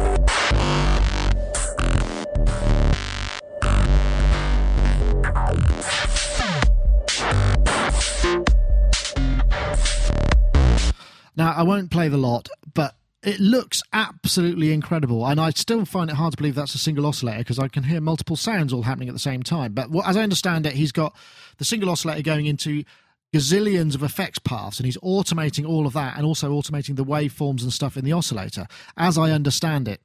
[11.40, 15.26] Now, I won't play the lot, but it looks absolutely incredible.
[15.26, 17.84] And I still find it hard to believe that's a single oscillator because I can
[17.84, 19.72] hear multiple sounds all happening at the same time.
[19.72, 21.16] But as I understand it, he's got
[21.56, 22.84] the single oscillator going into
[23.34, 27.62] gazillions of effects paths and he's automating all of that and also automating the waveforms
[27.62, 28.66] and stuff in the oscillator,
[28.98, 30.02] as I understand it.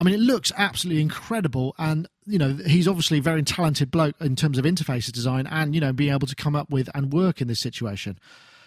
[0.00, 4.14] I mean, it looks absolutely incredible, and you know he's obviously a very talented bloke
[4.20, 7.12] in terms of interface design, and you know being able to come up with and
[7.12, 8.18] work in this situation.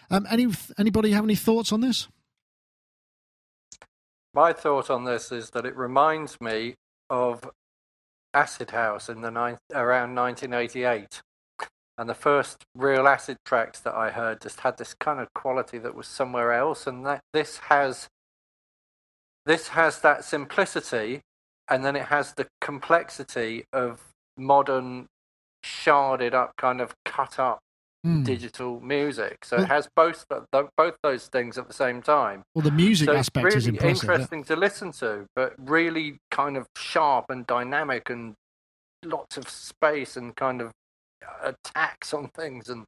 [0.10, 2.08] Um, any anybody have any thoughts on this?
[4.34, 6.76] My thought on this is that it reminds me
[7.10, 7.50] of
[8.34, 11.22] Acid House in the nine, around 1988.
[11.98, 15.80] And the first real acid tracks that I heard just had this kind of quality
[15.80, 18.08] that was somewhere else, and that this has
[19.46, 21.22] this has that simplicity,
[21.68, 24.02] and then it has the complexity of
[24.38, 25.08] modern,
[25.66, 27.60] sharded up, kind of cut up
[28.04, 28.24] Hmm.
[28.24, 29.44] digital music.
[29.44, 32.44] So Well- it has both both those things at the same time.
[32.54, 34.10] Well, the music So aspect is really impressive.
[34.10, 38.36] interesting to listen to, but really kind of sharp and dynamic and
[39.04, 40.72] lots of space and kind of
[41.42, 42.70] attacks on things.
[42.70, 42.86] And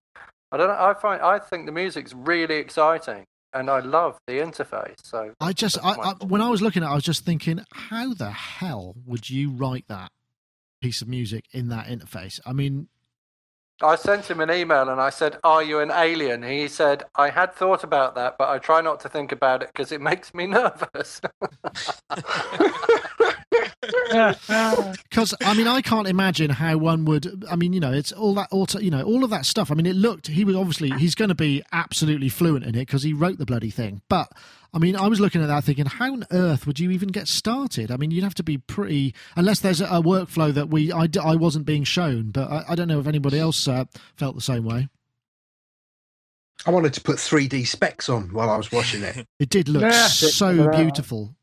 [0.51, 0.73] I don't know.
[0.79, 4.97] I find I think the music's really exciting, and I love the interface.
[5.03, 7.61] So I just, I, I, when I was looking at, it, I was just thinking,
[7.73, 10.11] how the hell would you write that
[10.81, 12.39] piece of music in that interface?
[12.45, 12.89] I mean,
[13.81, 17.29] I sent him an email and I said, "Are you an alien?" He said, "I
[17.29, 20.33] had thought about that, but I try not to think about it because it makes
[20.33, 21.21] me nervous."
[25.09, 27.45] because I mean, I can't imagine how one would.
[27.49, 29.71] I mean, you know, it's all that auto, you know, all of that stuff.
[29.71, 32.79] I mean, it looked he was obviously he's going to be absolutely fluent in it
[32.79, 34.01] because he wrote the bloody thing.
[34.09, 34.31] But
[34.73, 37.27] I mean, I was looking at that thinking, how on earth would you even get
[37.27, 37.89] started?
[37.91, 41.07] I mean, you'd have to be pretty unless there's a, a workflow that we I,
[41.23, 44.41] I wasn't being shown, but I, I don't know if anybody else uh, felt the
[44.41, 44.87] same way.
[46.65, 49.25] I wanted to put 3D specs on while I was watching it.
[49.39, 50.07] It did look Yeah.
[50.07, 51.33] so beautiful,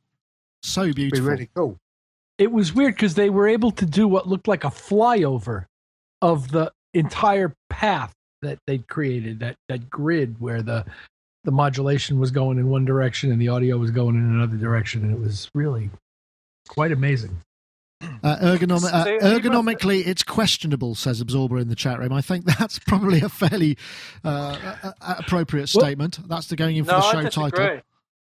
[0.62, 1.26] so It'd be beautiful.
[1.30, 1.78] really cool.
[2.38, 5.64] it was weird because they were able to do what looked like a flyover
[6.22, 8.12] of the entire path
[8.42, 10.84] that they'd created that that grid where the
[11.46, 15.02] the modulation was going in one direction and the audio was going in another direction
[15.02, 15.88] and it was really
[16.68, 17.38] quite amazing
[18.22, 22.12] Uh, ergonom- uh, See, he must- ergonomically, it's questionable, says Absorber in the chat room.
[22.12, 23.78] I think that's probably a fairly
[24.22, 26.18] uh, a- a- appropriate Well- statement.
[26.28, 27.50] That's the going in for no, the show disagree.
[27.66, 27.80] title.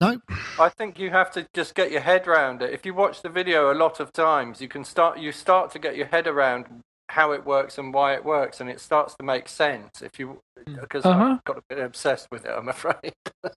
[0.00, 0.20] No,
[0.60, 2.70] I think you have to just get your head around it.
[2.72, 5.78] If you watch the video a lot of times, you can start you start to
[5.78, 6.66] get your head around
[7.08, 10.02] how it works and why it works, and it starts to make sense.
[10.02, 10.40] If you
[10.80, 11.36] because Uh-huh.
[11.38, 13.12] I've got a bit obsessed with it, I'm afraid.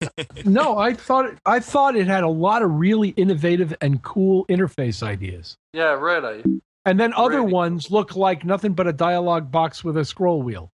[0.44, 4.46] no i thought it, i thought it had a lot of really innovative and cool
[4.46, 6.44] interface ideas yeah, really.
[6.84, 10.42] and then other Really ones look like nothing but a dialogue box with a scroll
[10.42, 10.70] wheel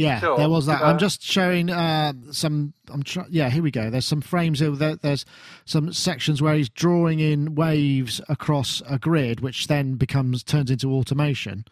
[0.00, 0.36] yeah, Sure.
[0.38, 0.82] there was that.
[0.82, 2.72] I'm Uh, just showing uh, some.
[2.88, 3.28] I'm trying.
[3.30, 3.90] Yeah, here we go.
[3.90, 4.70] There's some frames here.
[4.70, 5.24] There, there's
[5.64, 10.92] some sections where he's drawing in waves across a grid, which then becomes turns into
[10.92, 11.64] automation.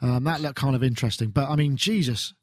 [0.00, 1.30] Um, that looked kind of interesting.
[1.30, 2.34] But I mean, Jesus,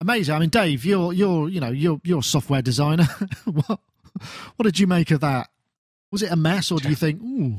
[0.00, 0.34] amazing.
[0.34, 3.08] I mean, Dave, you're you're you know you're you're a software designer.
[3.44, 3.80] what
[4.56, 5.48] what did you make of that?
[6.12, 7.56] Was it a mess, or do you think, ooh,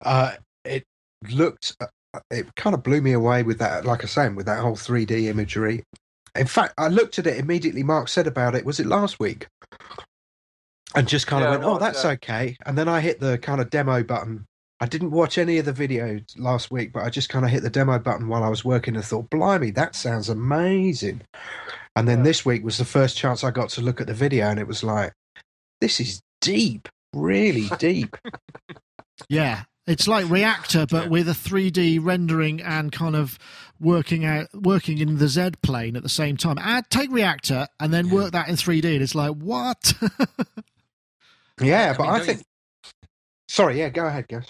[0.00, 0.32] Uh,
[0.64, 0.86] it
[1.30, 1.86] looked, uh,
[2.30, 5.24] it kind of blew me away with that, like I say, with that whole 3D
[5.28, 5.84] imagery.
[6.34, 7.82] In fact, I looked at it immediately.
[7.82, 9.46] Mark said about it, was it last week?
[10.94, 12.10] And just kind of Yeah, went, oh, that's yeah.
[12.12, 12.56] okay.
[12.66, 14.46] And then I hit the kind of demo button.
[14.80, 17.62] I didn't watch any of the videos last week, but I just kind of hit
[17.62, 21.22] the demo button while I was working and thought, blimey, that sounds amazing.
[21.96, 22.24] And then Yeah.
[22.24, 24.66] this week was the first chance I got to look at the video, and it
[24.66, 25.12] was like,
[25.80, 28.16] this is deep, really deep.
[29.28, 29.64] yeah?
[29.86, 31.08] It's like Reaktor, but Yeah.
[31.10, 33.38] with a 3D rendering and kind of
[33.78, 36.56] working out, working in the Z plane at the same time.
[36.58, 38.14] Add take Reaktor and then Yeah.
[38.14, 39.92] work that in 3D, and it's like what?
[41.60, 42.42] yeah, I but mean, I don't you think.
[43.48, 44.46] Sorry, yeah, go ahead, guys.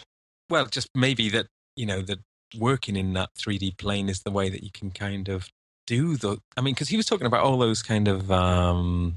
[0.49, 2.20] Well, just maybe that you know that
[2.57, 5.49] working in that 3D plane is the way that you can kind of
[5.87, 6.38] do the.
[6.57, 9.16] I mean, because he was talking about all those kind of um,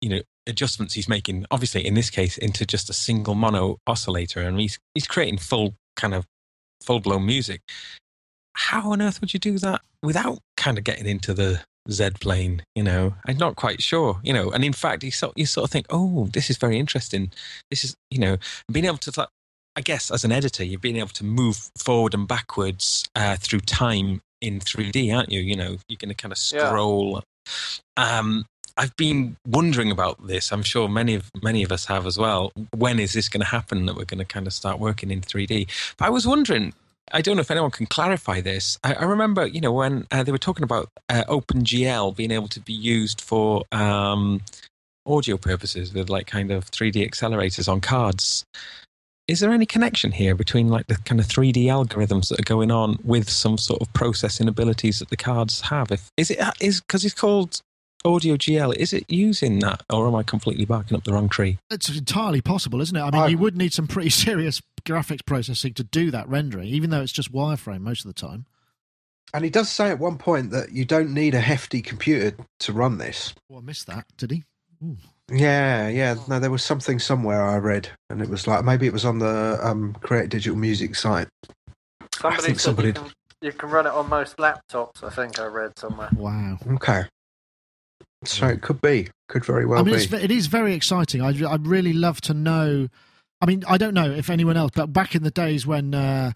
[0.00, 1.46] you know adjustments he's making.
[1.50, 5.74] Obviously, in this case, into just a single mono oscillator, and he's he's creating full
[5.96, 6.26] kind of
[6.82, 7.60] full blown music.
[8.54, 12.62] How on earth would you do that without kind of getting into the Z plane?
[12.74, 14.18] You know, I'm not quite sure.
[14.22, 16.78] You know, and in fact, you sort you sort of think, oh, this is very
[16.78, 17.32] interesting.
[17.70, 18.36] This is you know
[18.70, 19.28] being able to
[19.76, 23.60] I guess as an editor, you've been able to move forward and backwards uh, through
[23.60, 25.40] time in 3D, aren't you?
[25.40, 26.66] You know, you're going to kind of Yeah.
[26.68, 27.22] scroll.
[27.98, 28.46] Um,
[28.76, 30.52] I've been wondering about this.
[30.52, 32.52] I'm sure many of many of us have as well.
[32.76, 35.20] When is this going to happen that we're going to kind of start working in
[35.20, 35.68] 3D?
[35.96, 36.72] But I was wondering.
[37.12, 38.80] I don't know if anyone can clarify this.
[38.82, 42.48] I, I remember, you know, when uh, they were talking about uh, OpenGL being able
[42.48, 44.40] to be used for um,
[45.06, 48.44] audio purposes with like kind of 3D accelerators on cards.
[49.28, 52.70] Is there any connection here between like the kind of 3D algorithms that are going
[52.70, 55.90] on with some sort of processing abilities that the cards have?
[55.90, 57.60] If is it is because it's called
[58.06, 61.58] Audio GL, is it using that, or am I completely barking up the wrong tree?
[61.70, 63.00] It's entirely possible, isn't it?
[63.00, 66.68] I mean, I- you would need some pretty serious graphics processing to do that rendering,
[66.68, 68.46] even though it's just wireframe most of the time.
[69.34, 72.72] And he does say at one point that you don't need a hefty computer to
[72.72, 73.34] run this.
[73.52, 74.04] Oh, I missed that.
[74.16, 74.44] Did he?
[74.84, 74.96] Ooh.
[75.30, 76.14] Yeah, yeah.
[76.28, 79.18] No, there was something somewhere I read, and it was like maybe it was on
[79.18, 81.26] the um, Create Digital Music site.
[82.14, 83.10] Somebody think somebody- You, can,
[83.42, 85.02] you can run it on most laptops.
[85.02, 86.08] I think I read somewhere.
[86.16, 86.58] Wow.
[86.74, 87.02] Okay.
[88.28, 90.02] So it could be, could very well I mean, be.
[90.02, 91.20] it's, it is very exciting.
[91.22, 92.88] I'd, I'd really love to know.
[93.40, 96.32] I mean, I don't know if anyone else, but back in the days when uh,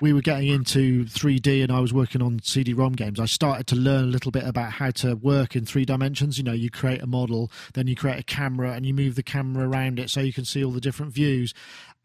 [0.00, 3.76] we were getting into 3D and I was working on CD-ROM games, I started to
[3.76, 6.38] learn a little bit about how to work in three dimensions.
[6.38, 9.22] You know, you create a model, then you create a camera, and you move the
[9.22, 11.54] camera around it so you can see all the different views.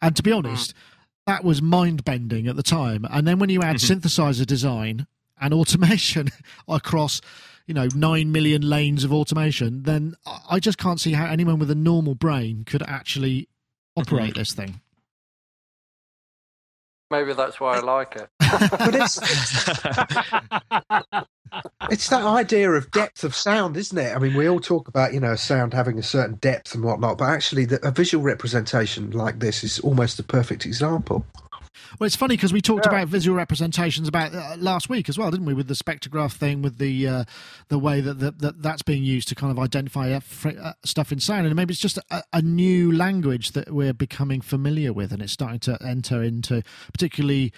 [0.02, 0.74] And to be honest,
[1.26, 3.06] that was mind-bending at the time.
[3.10, 5.08] And then when you add synthesizer design
[5.40, 6.30] and automation
[6.68, 7.22] across
[7.68, 11.59] you know nine million lanes of automation then I- i just can't see how anyone
[11.59, 13.47] with a normal brain could actually
[13.95, 14.82] operate this thing
[17.11, 18.28] Maybe that's why I like it.
[18.39, 19.18] but it's
[21.91, 24.16] it's that idea of depth of sound, isn't it?
[24.16, 27.20] I mean, we all talk about you know sound having a certain depth and whatnot,
[27.20, 31.24] but actually, the, a visual representation like this is almost a perfect example.
[32.00, 32.92] Well it's funny because we talked Yeah.
[32.94, 36.62] about visual representations about uh, last week as well didn't we with the spectrograph thing
[36.62, 37.24] with the uh,
[37.70, 41.12] the way that, that, that that's being used to kind of identify uh, uh, stuff
[41.12, 45.12] in sound and maybe it's just a, a new language that we're becoming familiar with
[45.12, 46.62] and it's starting to enter into
[46.94, 47.52] particularly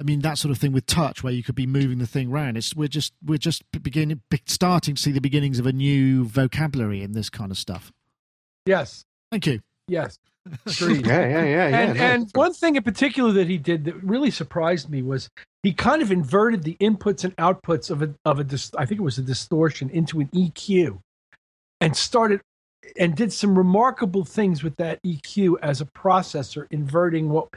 [0.00, 2.30] I mean that sort of thing with touch, where you could be moving the thing
[2.30, 2.56] around.
[2.56, 6.24] It's we're just we're just beginning be- starting to see the beginnings of a new
[6.24, 7.90] vocabulary in this kind of stuff.
[8.64, 9.60] Yes, Thank you.
[9.88, 10.18] yes.
[10.66, 11.06] Agreed.
[11.06, 11.78] Yeah, yeah, yeah, yeah.
[11.80, 12.04] and no.
[12.04, 15.28] and one thing in particular that he did that really surprised me was
[15.62, 19.00] he kind of inverted the inputs and outputs of a of a dis- I think
[19.00, 20.98] it was a distortion into an EQ,
[21.80, 22.40] and started
[22.98, 27.48] and did some remarkable things with that EQ as a processor, inverting what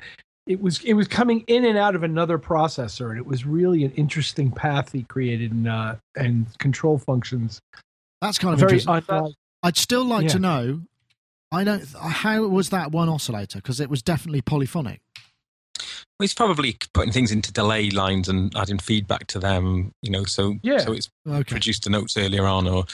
[0.47, 0.83] it was.
[0.83, 4.51] It was coming in and out of another processor, and it was really an interesting
[4.51, 7.59] path he created and uh, and control functions.
[8.21, 9.03] That's kind of Very interesting.
[9.09, 9.33] unlike
[9.63, 10.29] I'd still like Yeah.
[10.29, 10.81] to know.
[11.51, 11.85] I don't.
[11.99, 13.59] How was that one oscillator?
[13.59, 15.01] Because it was definitely polyphonic.
[16.19, 20.57] He's probably putting things into delay lines and adding feedback to them, you know, so
[20.61, 20.77] Yeah.
[20.79, 21.43] so it's Okay.
[21.43, 22.85] produced the notes earlier on, or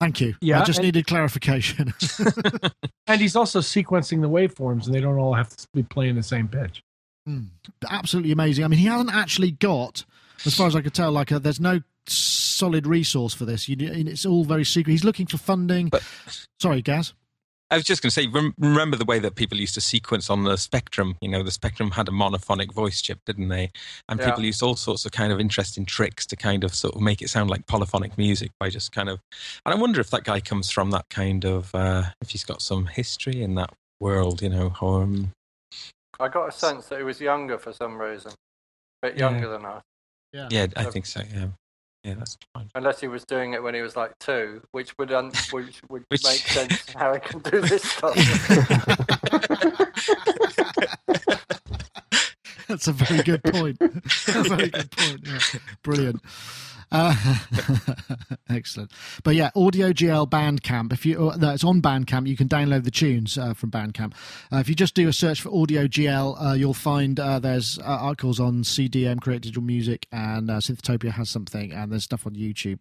[0.00, 0.36] Thank you.
[0.40, 1.92] Yeah, I just and- needed clarification.
[3.08, 6.22] and he's also sequencing the waveforms, and they don't all have to be playing the
[6.22, 6.82] same pitch.
[7.26, 7.46] Hmm.
[7.90, 8.64] Absolutely amazing.
[8.64, 10.04] I mean, he hasn't actually got,
[10.46, 13.68] as far as I could tell, like a, there's no solid resource for this.
[13.68, 14.92] You, it's all very secret.
[14.92, 15.88] He's looking for funding.
[15.88, 16.04] But-
[16.60, 17.12] Sorry, Gaz.
[17.70, 20.30] I was just going to say, rem- remember the way that people used to sequence
[20.30, 21.16] on the Spectrum?
[21.20, 23.70] You know, the Spectrum had a monophonic voice chip, didn't they?
[24.08, 24.26] And Yeah.
[24.26, 27.20] people used all sorts of kind of interesting tricks to kind of sort of make
[27.20, 29.20] it sound like polyphonic music by just kind of.
[29.66, 32.62] And I wonder if that guy comes from that kind of, uh, if he's got
[32.62, 35.02] some history in that world, you know, or.
[35.02, 35.32] Um,
[36.18, 38.32] I got a sense that he was younger for some reason.
[39.02, 39.30] A bit Yeah.
[39.30, 39.82] younger than us.
[40.32, 41.20] yeah, I think so.
[41.32, 41.48] Yeah,
[42.04, 42.68] yeah, that's fine.
[42.74, 46.04] Unless he was doing it when he was like two, which would un- which would
[46.08, 48.14] Which- make sense how he can do this stuff.
[52.68, 53.78] That's a very good point.
[53.80, 53.86] a
[54.42, 55.20] very good point.
[55.26, 55.38] Yeah.
[55.82, 56.20] Brilliant.
[56.90, 57.14] Uh,
[58.48, 58.90] excellent.
[59.22, 60.92] But yeah, Audio GL Bandcamp.
[60.92, 62.26] If you, uh, it's on Bandcamp.
[62.26, 64.14] You can download the tunes uh, from Bandcamp.
[64.52, 67.78] Uh, if you just do a search for Audio GL, uh, you'll find uh, there's
[67.78, 72.80] articles on CDM, Create Digital Music, and Synthtopia has something, and there's stuff on YouTube.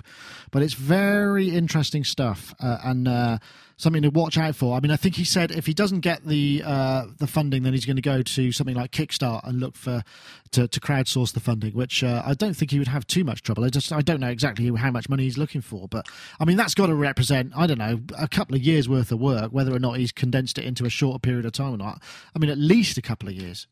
[0.51, 3.39] But it's very interesting stuff, and uh,
[3.77, 4.75] something to watch out for.
[4.75, 7.73] I mean, I think he said if he doesn't get the uh, the funding, then
[7.73, 10.03] he's going to go to something like Kickstart and look for
[10.51, 13.43] to, to crowdsource the funding, which uh, I don't think he would have too much
[13.43, 13.63] trouble.
[13.63, 16.07] I just I don't know exactly how much money he's looking for, but
[16.39, 19.19] I mean that's got to represent I don't know a couple of years worth of
[19.19, 22.01] work, whether or not he's condensed it into a shorter period of time or not.
[22.35, 23.67] I mean at least a couple of years.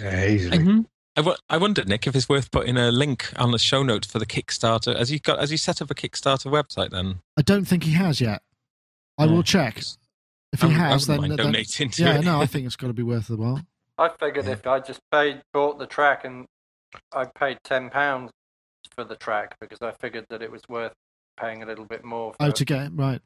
[0.00, 0.58] yeah, easily.
[0.58, 0.80] Mm-hmm.
[1.16, 4.06] I, w- I wondered, Nick, if it's worth putting a link on the show notes
[4.06, 4.96] for the Kickstarter.
[4.96, 5.40] Has he got?
[5.40, 7.20] Has he set up a Kickstarter website then?
[7.36, 8.42] I don't think he has yet.
[9.18, 9.78] I will check.
[10.52, 12.24] If he I wouldn't- I has, then, wouldn't then donating to yeah, it.
[12.24, 13.60] no, I think it's got to be worth the while.
[13.98, 16.46] I figured if I just paid, bought the track, and
[17.12, 18.32] I paid ten pounds
[18.94, 20.92] for the track because I figured that it was worth
[21.38, 22.34] paying a little bit more.
[22.40, 23.20] Oh, for, Oh, to get it right.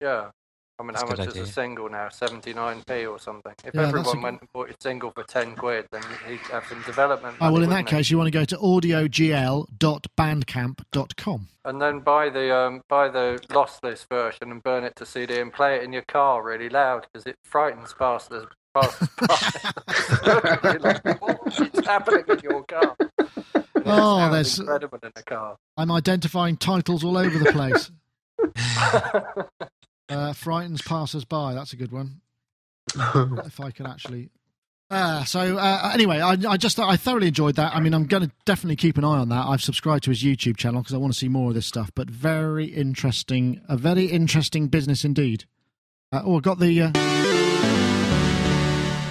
[0.00, 0.30] yeah.
[0.78, 2.08] I mean, That's how much good is a single now?
[2.08, 3.52] Seventy nine p or something.
[3.64, 6.38] If Yeah, that's everyone good- went and bought a single for ten quid, then he'd
[6.50, 7.36] have some development.
[7.40, 7.96] Oh, well, money, in that wouldn't he?
[7.96, 11.48] case, you want to go to audiogl.bandcamp.com.
[11.64, 15.52] and then buy the um, buy the lossless version and burn it to CD and
[15.52, 19.36] play it in your car really loud because it frightens passers passers by.
[20.24, 21.38] You're like, what
[21.74, 22.96] is happening in your car?
[22.98, 23.10] And
[23.56, 25.56] it Oh, sounds there's- incredible in a car.
[25.76, 27.90] I'm identifying titles all over the place.
[30.08, 31.54] Uh, frightens passers by.
[31.54, 32.20] That's a good one.
[33.46, 34.30] if I can actually.
[34.90, 37.74] Uh, so uh, anyway, I, I just I thoroughly enjoyed that.
[37.74, 39.46] I mean, I'm going to definitely keep an eye on that.
[39.46, 41.90] I've subscribed to his YouTube channel because I want to see more of this stuff.
[41.94, 45.46] But very interesting, a very interesting business indeed.
[46.12, 46.82] Uh, oh, I got the.
[46.82, 46.92] Uh,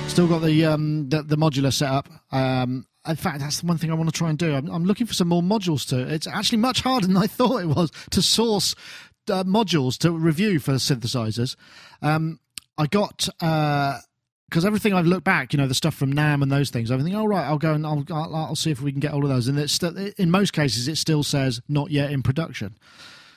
[0.07, 2.09] still got the, um, the the modular setup.
[2.31, 4.53] Um, in fact, that's the one thing I want to try and do.
[4.53, 5.99] I'm, I'm looking for some more modules to.
[5.99, 8.75] It's actually much harder than I thought it was to source
[9.30, 11.55] uh, modules to review for synthesizers.
[12.01, 12.39] Um,
[12.78, 16.69] I got because everything I've looked back, you know, the stuff from NAMM and those
[16.69, 16.91] things.
[16.91, 19.13] I think, oh right, I'll go and I'll, I'll, I'll see if we can get
[19.13, 19.47] all of those.
[19.47, 22.78] And it's still, in most cases, it still says not yet in production.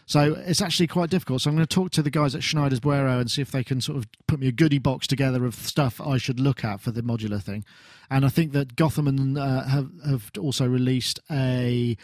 [0.06, 1.40] So it's actually quite difficult.
[1.40, 3.64] So I'm going to talk to the guys at Schneider's Buero and see if they
[3.64, 6.80] can sort of put me a goodie box together of stuff I should look at
[6.80, 7.64] for the modular thing.
[8.10, 11.96] And I think that Gotham and uh, have have also released a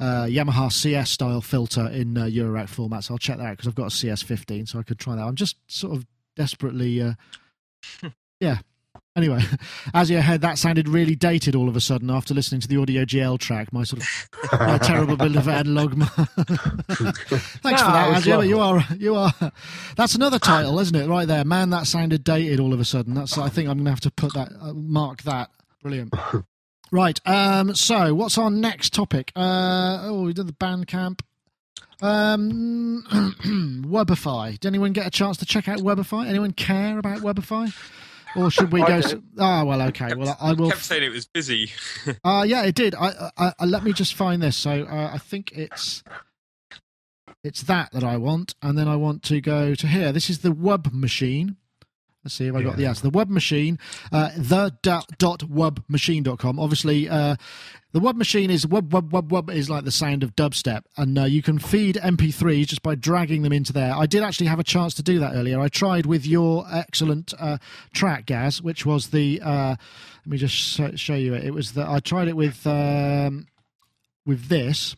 [0.00, 3.04] uh, Yamaha CS style filter in uh, Eurorack format.
[3.04, 5.22] So I'll check that out because I've got a CS15, so I could try that.
[5.22, 7.12] I'm just sort of desperately, uh,
[8.40, 8.58] yeah.
[9.16, 9.40] Anyway,
[9.94, 12.76] as you heard, that sounded really dated all of a sudden after listening to the
[12.76, 13.72] Audio GL track.
[13.72, 15.92] My sort of my terrible bit of analog.
[15.92, 18.36] Thanks for that, it Azia.
[18.38, 19.32] but You are you are.
[19.96, 21.06] That's another title, isn't it?
[21.08, 21.70] Right there, man.
[21.70, 23.14] That sounded dated all of a sudden.
[23.14, 23.38] That's.
[23.38, 25.50] I think I'm going to have to put that uh, mark that.
[25.80, 26.12] Brilliant.
[26.94, 27.18] Right.
[27.26, 27.74] Um.
[27.74, 29.32] So, what's our next topic?
[29.34, 29.98] Uh.
[30.04, 31.22] Oh, we did the Bandcamp.
[32.00, 33.02] Um.
[33.84, 34.52] Webify.
[34.52, 36.28] Did anyone get a chance to check out Webify?
[36.28, 37.74] Anyone care about Webify?
[38.36, 39.00] Or should we go?
[39.40, 40.14] Ah, well, okay.
[40.14, 40.70] Well, I will.
[40.70, 41.72] kept saying it was busy.
[42.22, 42.94] Uh, yeah, it did.
[42.94, 44.56] I, I, I let me just find this.
[44.56, 46.04] So uh, I think it's
[47.42, 50.12] it's that that I want, and then I want to go to here.
[50.12, 51.56] This is the Wub Machine.
[52.24, 53.02] Let's see if I got the answer.
[53.02, 53.78] The Wub Machine,
[54.10, 56.58] uh, the dot, dot wubmachine.com.
[56.58, 57.36] Obviously, uh,
[57.92, 61.18] the Wub Machine is wub wub wub wub is like the sound of dubstep, and
[61.18, 63.94] uh, you can feed MP3s just by dragging them into there.
[63.94, 65.60] I did actually have a chance to do that earlier.
[65.60, 67.58] I tried with your excellent uh,
[67.92, 69.40] track, Gaz, which was the.
[69.42, 69.76] Uh,
[70.24, 71.44] let me just sh- show you it.
[71.44, 73.46] It was the I tried it with um,
[74.26, 74.96] with this,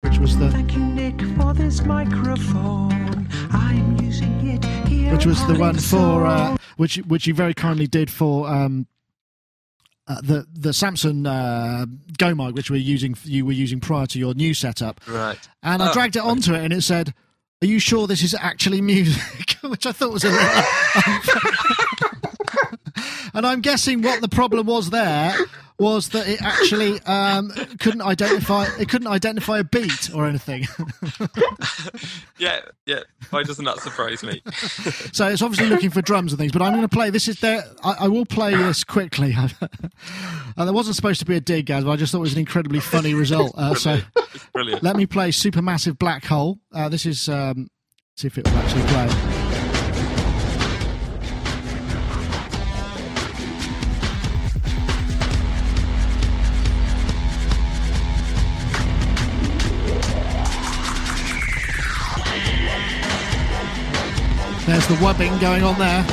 [0.00, 3.28] which was the Thank you, Nick, for this microphone.
[3.50, 3.95] I'm using it here.
[5.12, 8.86] Which was the one for uh, which which you very kindly did for um,
[10.08, 11.86] uh, the the Samsung uh,
[12.18, 15.38] Go mic, which we're using you were using prior to your new setup, right.
[15.62, 17.14] and I Oh, dragged it onto it, and it said.
[17.62, 19.56] Are you sure this is actually music?
[19.62, 20.62] Which I thought was a little.
[23.36, 25.34] and I'm guessing what the problem was there
[25.78, 30.66] was that it actually um, couldn't identify it couldn't identify a beat or anything.
[32.38, 33.00] Yeah, yeah.
[33.30, 34.42] Why doesn't that surprise me?
[35.12, 37.08] So it's obviously looking for drums and things, but I'm going to play.
[37.08, 37.64] This is there.
[37.82, 39.34] I, I will play this quickly.
[39.38, 42.34] uh, there wasn't supposed to be a dig, guys, but I just thought it was
[42.34, 43.52] an incredibly funny result.
[43.56, 44.00] Uh, so
[44.52, 44.82] brilliant.
[44.82, 46.58] let me play Supermassive Black Hole.
[46.74, 47.68] Uh, this is um,
[48.16, 49.45] see if it will actually play.
[64.66, 66.04] There's the wubbing going on there.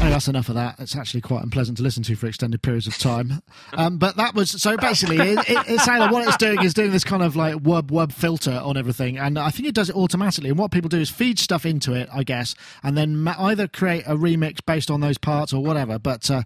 [0.00, 0.78] Oh, that's enough of that.
[0.78, 3.42] It's actually quite unpleasant to listen to for extended periods of time.
[3.72, 7.04] Um, but that was so basically, it, it, sounded what it's doing is doing this
[7.04, 10.50] kind of like wub wub filter on everything, and I think it does it automatically.
[10.50, 14.04] And what people do is feed stuff into it, I guess, and then either create
[14.06, 15.98] a remix based on those parts or whatever.
[15.98, 16.42] But uh,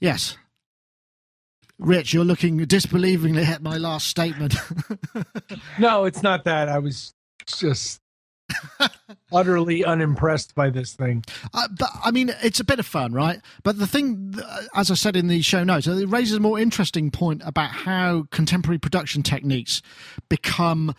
[0.00, 0.36] yes,
[1.80, 4.54] Rich, you're looking disbelievingly at my last statement.
[5.78, 6.68] No, it's not that.
[6.68, 7.12] I was
[7.46, 8.00] just
[9.32, 11.24] utterly unimpressed by this thing.
[11.52, 13.40] Uh, but I mean, it's a bit of fun, right?
[13.62, 16.58] But the thing, uh, as I said in the show notes, it raises a more
[16.58, 19.82] interesting point about how contemporary production techniques
[20.28, 20.94] become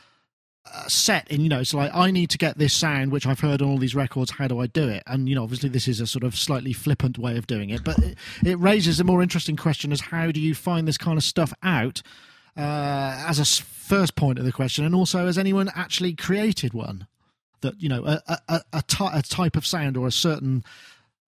[0.66, 1.42] uh, set in.
[1.42, 3.78] You know, it's like I need to get this sound, which I've heard on all
[3.78, 4.32] these records.
[4.32, 5.04] How do I do it?
[5.08, 7.84] And you know, obviously, this is a sort of slightly flippant way of doing it,
[7.84, 11.18] but it, it raises a more interesting question: as how do you find this kind
[11.18, 12.02] of stuff out?
[12.58, 17.08] uh, as a first point of the question, and also has anyone actually created one
[17.62, 20.64] that you know a a, a, ty- a type of sound or a certain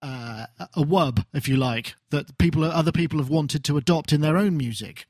[0.02, 4.22] uh, a wub, if you like, that people other people have wanted to adopt in
[4.22, 5.06] their own music.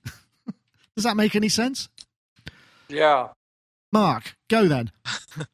[0.96, 1.90] Does that make any sense?
[2.88, 3.30] Yeah.
[3.94, 4.92] Mark, go then.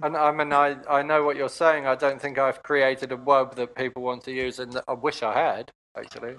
[0.00, 1.84] And I mean, I, I know what you're saying.
[1.88, 5.24] I don't think I've created a web that people want to use, and I wish
[5.24, 6.36] I had actually.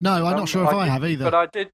[0.00, 1.24] No, I'm Um, not sure if I, did- have either.
[1.24, 1.70] But I did.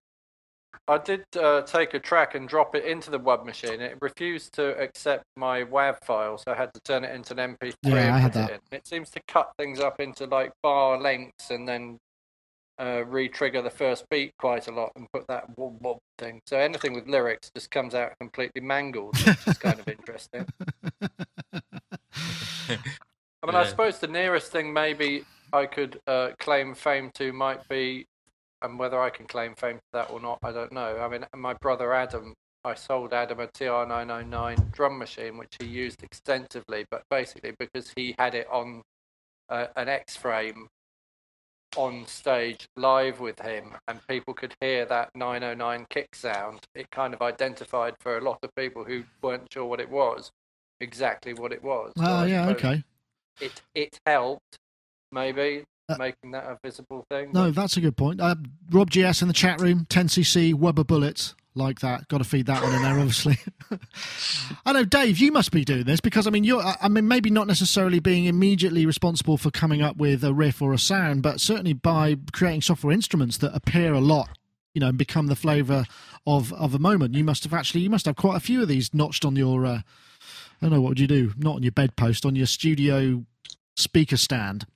[0.88, 3.82] I did uh, take a track and drop it into the wub machine.
[3.82, 7.54] It refused to accept my WAV file, so I had to turn it into an
[7.58, 8.50] MP3 Yeah, I had that.
[8.50, 8.60] it.
[8.72, 11.98] It seems to cut things up into like bar lengths and then
[12.78, 16.40] uh, re-trigger the first beat quite a lot and put that whoop thing.
[16.46, 20.46] So anything with lyrics just comes out completely mangled, which is kind of interesting.
[22.68, 27.68] I mean, I suppose the nearest thing maybe I could uh, claim fame to might
[27.68, 28.06] be,
[28.62, 30.98] and whether I can claim fame to that or not, I don't know.
[30.98, 36.02] I mean, my brother Adam, I sold Adam a TR909 drum machine, which he used
[36.02, 38.82] extensively, but basically because he had it on
[39.50, 40.68] uh, an X frame
[41.76, 47.14] on stage live with him, and people could hear that 909 kick sound, it kind
[47.14, 50.30] of identified for a lot of people who weren't sure what it was
[50.80, 51.92] exactly what it was.
[51.98, 52.82] Oh yeah, okay.
[53.40, 54.58] it it helped
[55.12, 57.30] maybe Uh, making that a visible thing.
[57.32, 58.20] No, that's a good point.
[58.20, 58.36] Uh,
[58.70, 62.08] Rob GS in the chat room, 10cc, Weber bullets, like that.
[62.08, 63.38] Got to feed that one in there, obviously.
[64.66, 66.62] I know, Dave, you must be doing this because I mean, you're.
[66.62, 70.72] I mean, maybe not necessarily being immediately responsible for coming up with a riff or
[70.72, 74.28] a sound, but certainly by creating software instruments that appear a lot,
[74.74, 75.84] you know, and become the flavour
[76.26, 77.14] of of a moment.
[77.14, 79.66] You must have actually, you must have quite a few of these notched on your.
[79.66, 79.80] Uh,
[80.60, 81.32] I don't know what would you do?
[81.36, 83.24] Not on your bedpost, on your studio
[83.76, 84.66] speaker stand.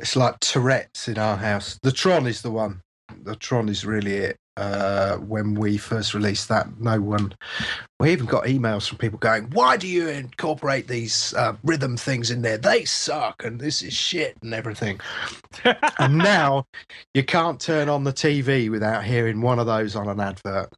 [0.00, 1.78] It's like Tourette's in our house.
[1.82, 2.82] The Tron is the one.
[3.22, 4.36] The Tron is really it.
[4.58, 7.32] Uh, when we first released that, no one.
[8.00, 12.32] We even got emails from people going, "Why do you incorporate these uh, rhythm things
[12.32, 12.58] in there?
[12.58, 14.98] They suck, and this is shit, and everything."
[16.00, 16.66] and now
[17.14, 20.72] you can't turn on the TV without hearing one of those on an advert,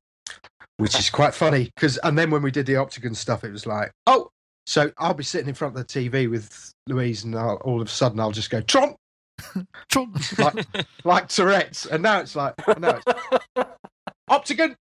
[0.77, 1.71] which is quite funny.
[1.75, 4.29] Because and then when we did the Optigan stuff, it was like, "Oh."
[4.67, 7.89] So I'll be sitting in front of the TV with Louise, and I'll, all of
[7.89, 8.95] a sudden I'll just go Tron,
[9.89, 10.67] Tron- like,
[11.05, 13.69] like Tourette's, and now it's like no, it's
[14.31, 14.77] Optigan,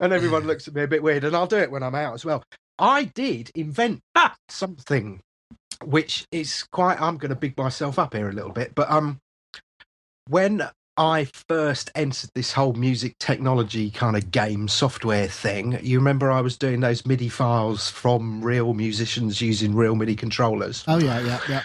[0.00, 2.14] and everyone looks at me a bit weird, and I'll do it when I'm out
[2.14, 2.42] as well.
[2.78, 4.00] I did invent
[4.48, 5.20] something,
[5.84, 7.00] which is quite.
[7.00, 9.18] I'm going to big myself up here a little bit, but um,
[10.28, 16.30] when I first entered this whole music technology kind of game software thing, you remember
[16.30, 20.84] I was doing those MIDI files from real musicians using real MIDI controllers.
[20.88, 21.62] oh yeah, yeah, yeah.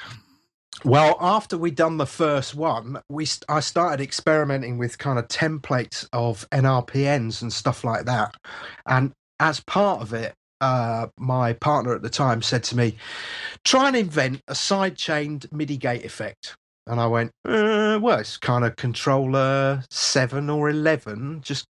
[0.85, 6.07] Well, after we'd done the first one, we I started experimenting with kind of templates
[6.13, 8.35] of NRPNs and stuff like that.
[8.85, 12.97] And as part of it, uh, my partner at the time said to me,
[13.63, 16.55] "Try and invent a side-chained MIDI gate effect."
[16.85, 21.65] And I went, uh, "Well, it's kind of controller seven or eleven, just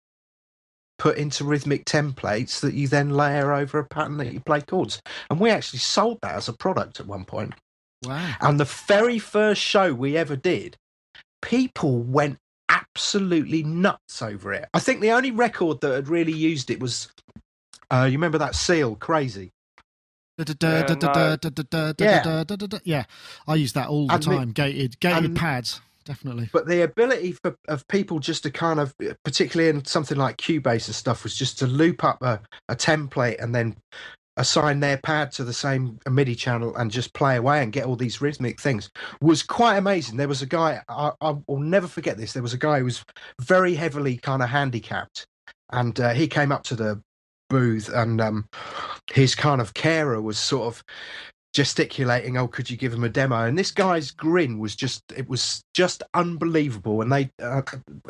[0.98, 5.02] put into rhythmic templates that you then layer over a pattern that you play chords."
[5.30, 7.54] And we actually sold that as a product at one point.
[8.06, 8.34] Wow.
[8.42, 10.78] And the very first show we ever did,
[11.42, 12.38] people went
[12.70, 14.68] absolutely nuts over it.
[14.74, 17.10] I think the only record that had really used it was,
[17.92, 19.52] uh, you remember that Seal, Crazy?
[20.38, 20.86] Yeah,
[22.84, 23.04] yeah.
[23.48, 24.52] I use that all the And me- time.
[24.52, 26.50] Gated, gated and- pads, definitely.
[26.52, 28.94] But the ability for, of people just to kind of,
[29.24, 33.42] particularly in something like Cubase and stuff, was just to loop up a, a template
[33.42, 33.78] and then
[34.38, 37.96] assign their pad to the same MIDI channel and just play away and get all
[37.96, 38.90] these rhythmic things
[39.22, 40.18] was quite amazing.
[40.18, 42.34] There was a guy, I, I will never forget this.
[42.34, 43.04] There was a guy who was
[43.42, 45.26] very heavily kind of handicapped,
[45.72, 47.02] and uh, he came up to the
[47.50, 48.50] booth, and um,
[49.14, 50.84] his kind of carer was sort of
[51.56, 53.46] gesticulating oh could you give him a demo?
[53.46, 57.02] And this guy's grin was just it was just unbelievable.
[57.02, 57.62] And they uh,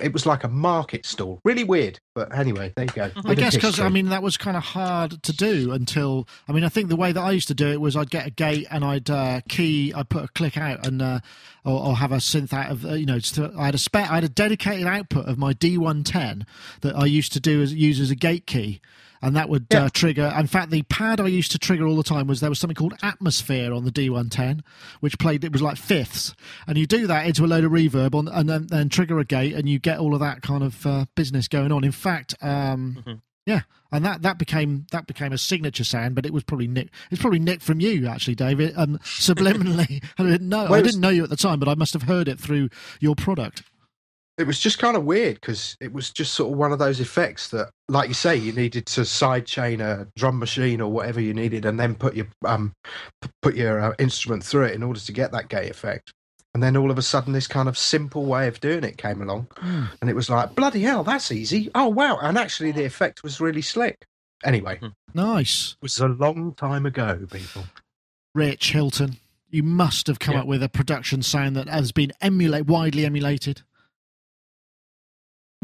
[0.02, 1.40] it was like a market stall.
[1.46, 3.04] Really weird but anyway there you go.
[3.04, 6.28] I Bit of guess because I mean that was kind of hard to do until
[6.48, 8.26] I mean I think the way that I used to do it was I'd get
[8.26, 11.20] a gate and I'd uh, key I'd put a click out and uh,
[11.64, 14.10] or, or have a synth out of uh, you know to, I had a spec
[14.10, 16.48] I had a dedicated output of my D110
[16.82, 18.82] that I used to do as use as a gate key
[19.22, 20.34] and that would uh, trigger.
[20.38, 22.76] In fact, the pad I used to trigger all the time was there was something
[22.76, 24.62] called Atmosphere on the D110,
[25.00, 26.34] which played it was like fifths,
[26.68, 29.26] and you do that into a load of reverb on, and then, then trigger a
[29.26, 31.84] gate, and you get all of that kind of uh, business going on.
[31.84, 33.62] In fact, um, yeah,
[33.92, 36.90] and that that became that became a signature sound, but it was probably nick.
[37.12, 40.04] It's probably Nick from you actually, David, um, subliminally.
[40.18, 40.64] I didn't know.
[40.64, 42.70] Well, I didn't know you at the time, but I must have heard it through
[43.00, 43.64] your product.
[44.38, 47.00] It was just kind of weird because it was just sort of one of those
[47.00, 51.34] effects that, like you say, you needed to sidechain a drum machine or whatever you
[51.34, 52.74] needed, and then put your um
[53.42, 56.12] put your uh, instrument through it in order to get that gate effect.
[56.54, 59.22] And then all of a sudden, this kind of simple way of doing it came
[59.22, 59.86] along, Hmm.
[60.02, 61.70] and it was like, bloody hell, that's easy.
[61.76, 62.18] Oh wow!
[62.22, 64.06] And actually, the effect was really slick.
[64.44, 64.88] Anyway, Hmm.
[65.14, 65.72] Nice.
[65.80, 67.66] it was a long time ago, people.
[68.34, 69.18] Rich Hilton,
[69.50, 70.42] you must have come Yeah.
[70.42, 73.62] up with a production sound that has been emulate widely emulated.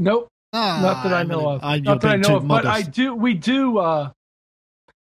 [0.01, 0.27] Nope.
[0.51, 1.63] Ah, not that I know of.
[1.63, 2.47] I, you're not that I know of.
[2.47, 3.15] But I do.
[3.15, 3.77] We do.
[3.77, 4.11] uh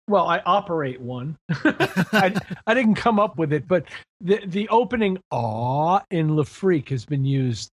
[0.08, 1.36] Well, I operate one.
[1.50, 2.34] I,
[2.66, 3.84] I didn't come up with it, but
[4.20, 7.70] the the opening "aw" in Le Freak has been used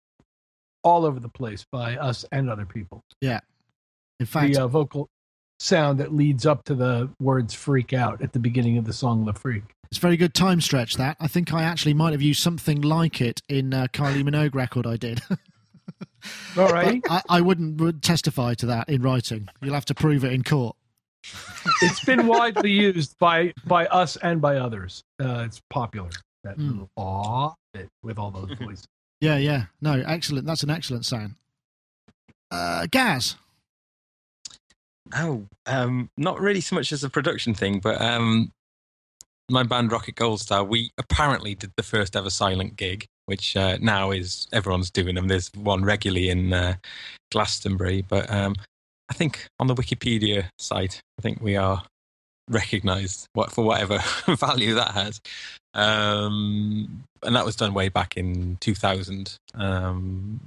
[0.83, 3.01] all over the place by us and other people.
[3.21, 3.39] Yeah.
[4.19, 5.07] In fact, the uh, vocal
[5.59, 9.23] sound that leads up to the words "freak out" at the beginning of the song
[9.23, 10.95] "Le Freak." it's a very good time stretch.
[10.95, 14.55] That I think I actually might have used something like it in uh, Kylie Minogue
[14.55, 15.21] record I did.
[16.57, 19.47] All right, I, I wouldn't testify to that in writing.
[19.61, 20.75] You'll have to prove it in court.
[21.81, 25.03] it's been widely used by by us and by others.
[25.21, 26.09] Uh, it's popular.
[26.43, 26.67] That Mm.
[26.71, 28.85] little "aw" bit with all those voices.
[29.21, 29.65] Yeah, yeah.
[29.81, 30.45] No, excellent.
[30.45, 31.35] That's an excellent sound.
[32.51, 33.35] Uh, Gaz.
[35.15, 38.51] Oh, um, not really so much as a production thing, but um,
[39.49, 43.77] my band Rocket Gold Star, we apparently did the first ever silent gig, which uh,
[43.81, 45.27] now is everyone's doing them.
[45.27, 46.75] There's one regularly in uh,
[47.31, 48.55] Glastonbury, but um,
[49.09, 51.83] I think on the Wikipedia site, I think we are
[52.49, 53.99] recognised what, for whatever
[54.35, 55.21] value that has.
[55.73, 59.35] Um, and that was done way back in 2000.
[59.55, 60.39] Um,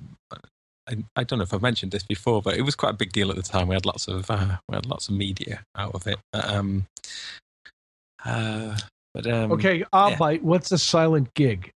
[0.88, 3.12] I, I don't know if I've mentioned this before, but it was quite a big
[3.12, 3.68] deal at the time.
[3.68, 6.18] We had lots of uh, we had lots of media out of it.
[6.32, 6.86] Um,
[8.24, 8.76] uh,
[9.14, 10.16] but um, Okay, I'll yeah.
[10.16, 10.44] bite.
[10.44, 11.72] What's a silent gig?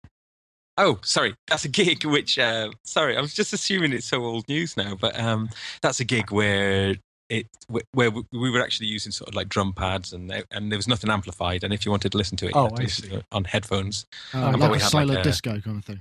[0.79, 2.39] Oh, sorry, that's a gig which.
[2.39, 5.51] Uh, sorry, I was just assuming it's so old news now, but um,
[5.83, 6.95] that's a gig where
[7.29, 7.47] it
[7.93, 10.79] where we we were actually using sort of like drum pads and there- and there
[10.79, 12.83] was nothing amplified, and if you wanted to listen to it, you Oh, had to
[12.85, 14.07] listen to it on headphones.
[14.33, 14.39] Uh,
[14.70, 16.01] like a silent like, a- disco kind of thing.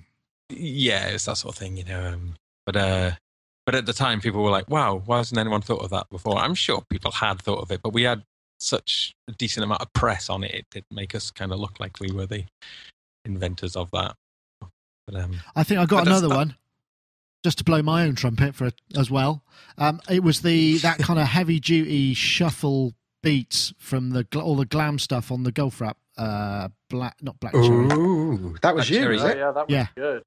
[0.50, 2.14] Yeah, it's that sort of thing, you know.
[2.14, 3.12] Um, but uh,
[3.66, 6.38] but at the time, people were like, "Wow, why hasn't anyone thought of that before?"
[6.38, 8.24] I'm sure people had thought of it, but we had
[8.60, 11.80] such a decent amount of press on it; it did make us kind of look
[11.80, 12.46] like we were the
[13.26, 14.16] inventors of that.
[15.08, 16.56] But um, I think I got another one,
[17.44, 19.44] just to blow my own trumpet for as well.
[19.78, 22.94] Um, it was the that kind of heavy duty shuffle
[23.24, 25.96] beats from the all the glam stuff on the Goldfrapp.
[26.18, 27.86] Uh, black, not black cherry.
[27.94, 29.16] Ooh, that was Black you, Cherry.
[29.16, 29.88] was Oh, yeah, that was Yeah.
[29.96, 30.24] good.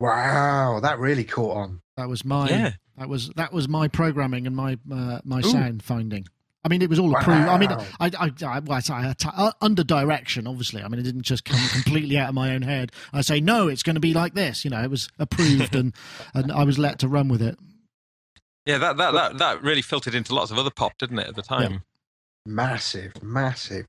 [0.00, 1.80] Wow, that really caught on.
[1.96, 5.42] That was my yeah, that was that was my programming and my uh, my Ooh.
[5.42, 6.26] sound finding.
[6.64, 7.48] I mean, it was all approved.
[7.48, 10.82] I mean, I, I, I, I, say I uh, under direction, obviously.
[10.82, 12.90] I mean, it didn't just come completely out of my own head.
[13.12, 14.64] I say, no, it's going to be like this.
[14.64, 15.94] You know, it was approved, and
[16.34, 17.58] and I was let to run with it.
[18.64, 21.28] yeah, that, that that that really filtered into lots of other pop, didn't it?
[21.28, 21.82] At the time,
[22.46, 23.86] Massive, massive.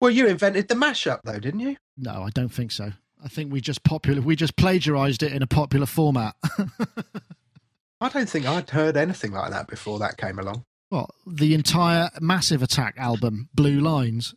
[0.00, 1.76] Well, you invented the mashup, though, didn't you?
[1.96, 2.92] No, I don't think so.
[3.22, 4.22] I think we just popular.
[4.22, 6.34] We just plagiarized it in a popular format.
[8.00, 10.64] I don't think I'd heard anything like that before that came along.
[10.90, 14.34] Well, the entire Massive Attack album, Blue Lines,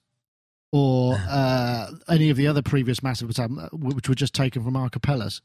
[0.72, 4.74] or uh, any of the other previous Massive Attack, uh, which were just taken from
[4.74, 5.41] acapellas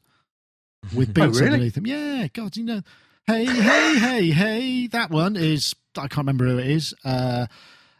[0.95, 1.53] with Oh, beats really?
[1.53, 1.87] underneath them.
[1.87, 2.81] Yeah, God, you know,
[3.27, 4.87] hey, hey, hey, hey.
[4.87, 6.93] That one is I can't remember who it is.
[7.03, 7.47] Uh,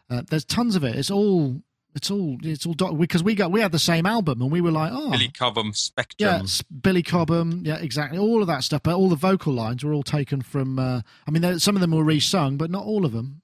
[0.08, 0.96] uh, there's tons of it.
[0.96, 1.62] It's all.
[1.94, 2.36] It's all.
[2.42, 5.10] It's all because we got we had the same album and we were like, oh,
[5.10, 6.42] Billy Cobham, Spectrum.
[6.44, 6.48] yeah,
[6.82, 8.18] Billy Cobham, yeah, exactly.
[8.18, 10.78] All of that stuff, but all the vocal lines were all taken from.
[10.78, 13.42] Uh, I mean, some of them were resung, but not all of them.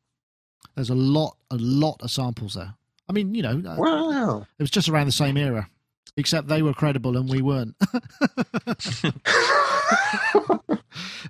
[0.76, 2.74] There's a lot, a lot of samples there.
[3.08, 4.46] I mean, you know, uh, Wow.
[4.58, 5.68] it was just around the same era,
[6.16, 7.74] except they were credible and we weren't.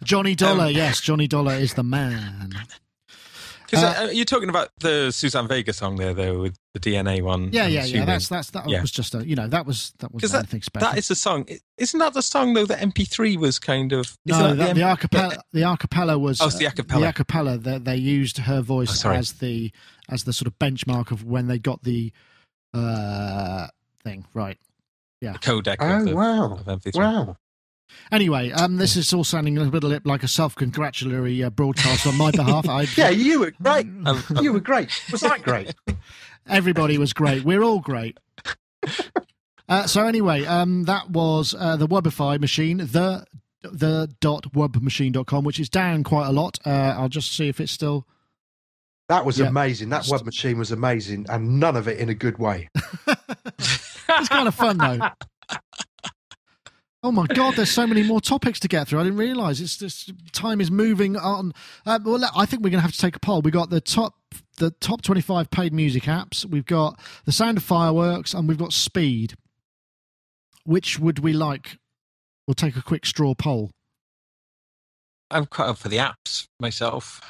[0.05, 2.53] Johnny Dollar, Um, yes, Johnny Dollar is the man.
[3.69, 7.21] 'Cause, Uh, uh, you're talking about the Suzanne Vega song there, though, with the DNA
[7.23, 7.51] one.
[7.53, 8.05] Yeah, I'm yeah, yeah.
[8.05, 8.81] That's that's that Yeah.
[8.81, 10.89] was just a you know that was that was 'Cause that- anything special.
[10.89, 11.47] That is the song.
[11.79, 14.17] Isn't that the song though that MP3 was kind of?
[14.25, 15.39] No, that that, the M- acapella.
[15.53, 16.41] The acapella was.
[16.41, 17.13] Oh, it's the uh, acapella.
[17.17, 17.63] The acapella.
[17.63, 19.17] They, they used her Oh, voice sorry.
[19.19, 19.73] as the
[20.09, 22.13] as the sort of benchmark of when they got the
[22.75, 23.67] uh
[24.05, 24.59] thing right.
[25.21, 26.53] the codec of, Oh, the, wow.
[26.55, 26.95] of MP3.
[26.95, 27.37] Wow.
[28.13, 32.17] Anyway, um, this is all sounding a little bit like a self-congratulatory uh, broadcast on
[32.17, 32.69] my behalf.
[32.69, 33.87] I, Yeah, you were great.
[34.07, 34.91] Um, You were great.
[35.11, 35.75] Was that great?
[36.49, 37.45] everybody was great.
[37.45, 38.19] We're all great.
[39.69, 43.25] Uh, so anyway, um, that was uh, the Webify machine, the
[43.63, 46.59] the dot wubmachine.com, which is down quite a lot.
[46.65, 48.07] Uh, I'll just see if it's still.
[49.09, 49.47] That was Yeah.
[49.47, 49.89] amazing.
[49.89, 52.69] That wub machine was amazing, and none of it in a good way.
[53.09, 54.99] it's kind of fun though.
[57.07, 57.55] Oh my God!
[57.55, 58.99] There's so many more topics to get through.
[58.99, 61.53] I didn't realise it's just time is moving on.
[61.87, 63.43] Uh, well, I think we're going to have to take a poll.
[63.43, 64.15] We got the top,
[64.57, 66.45] the top 25 paid music apps.
[66.45, 69.35] We've got the sound of fireworks, and we've got speed.
[70.65, 71.79] Which would we like?
[72.49, 73.71] We'll take a quick straw poll.
[75.31, 77.21] I'm quite up for the apps myself.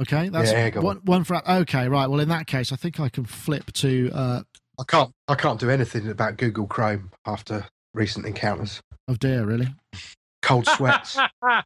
[0.00, 0.86] Okay, that's Yeah, go on.
[0.86, 1.46] one, one for.
[1.46, 2.08] Okay, right.
[2.08, 4.10] Well, in that case, I think I can flip to.
[4.14, 4.42] Uh,
[4.80, 5.10] I can't.
[5.28, 8.80] I can't do anything about Google Chrome after recent encounters.
[9.08, 9.68] oh dear, really?
[10.42, 11.18] Cold sweats.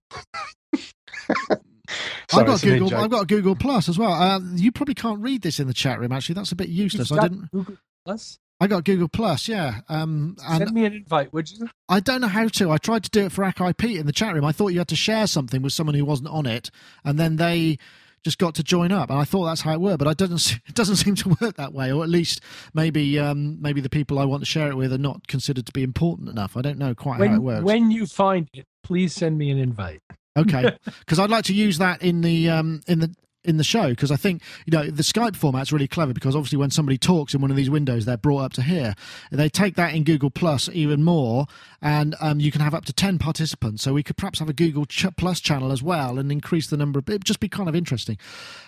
[2.32, 2.94] I've got Google.
[2.94, 4.12] I've got Google Plus as well.
[4.12, 6.12] Uh, you probably can't read this in the chat room.
[6.12, 7.12] Actually, that's a bit useless.
[7.12, 7.50] I didn't.
[7.52, 8.38] Google Plus.
[8.60, 9.48] I got Google Plus.
[9.48, 9.80] Yeah.
[9.88, 11.68] Um, and Send me an invite, would you?
[11.88, 12.70] I don't know how to.
[12.70, 14.44] I tried to do it for ACK IP in the chat room.
[14.44, 16.70] I thought you had to share something with someone who wasn't on it,
[17.04, 17.78] and then they
[18.26, 19.08] just got to join up.
[19.08, 20.60] And I thought that's how it worked, but it doesn't.
[20.66, 21.92] It doesn't seem to work that way.
[21.92, 22.40] Or at least
[22.74, 25.72] maybe um, maybe the people I want to share it with are not considered to
[25.72, 26.56] be important enough.
[26.56, 27.62] I don't know quite how it works.
[27.64, 30.02] when you find it, please send me an invite.
[30.36, 33.14] Okay, because I'd like to use that in the um, in the
[33.46, 36.58] in the show because I think you know the Skype format's really clever because obviously
[36.58, 38.94] when somebody talks in one of these windows they're brought up to here.
[39.30, 41.46] They take that in Google Plus even more,
[41.80, 43.82] and um, you can have up to ten participants.
[43.82, 46.76] So we could perhaps have a Google Ch- Plus channel as well and increase the
[46.76, 46.98] number.
[46.98, 48.18] Of, it'd just be kind of interesting.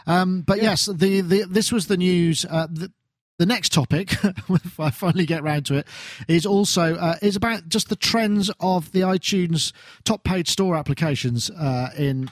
[0.06, 2.44] Um, but yes, the, the this was the news.
[2.48, 2.92] Uh, the,
[3.38, 5.86] the next topic, if I finally get round to it,
[6.26, 9.72] is also uh, is about just the trends of the iTunes
[10.04, 12.30] top paid store applications uh, in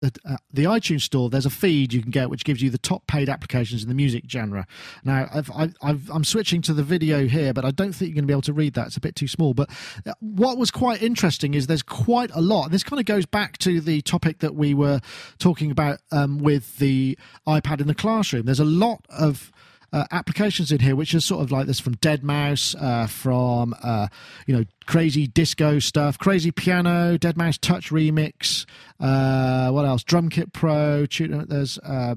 [0.00, 1.30] the, uh, the iTunes store.
[1.30, 3.94] There's a feed you can get which gives you the top paid applications in the
[3.94, 4.66] music genre.
[5.04, 8.14] Now, I've, I've, I've, I'm switching to the video here, but I don't think you're
[8.14, 8.88] going to be able to read that.
[8.88, 9.54] It's a bit too small.
[9.54, 9.70] But
[10.06, 12.64] uh, what was quite interesting is there's quite a lot.
[12.64, 15.00] And this kind of goes back to the topic that we were
[15.38, 18.46] talking about um, with the iPad in the classroom.
[18.46, 19.52] There's a lot of
[19.92, 24.08] uh, applications in here, which is sort of like this from deadmau5, uh, from uh,
[24.46, 28.66] you know crazy disco stuff, crazy piano, deadmau5 Touch remix.
[29.00, 30.02] Uh, what else?
[30.02, 31.06] Drum Kit Pro.
[31.06, 32.16] There's uh,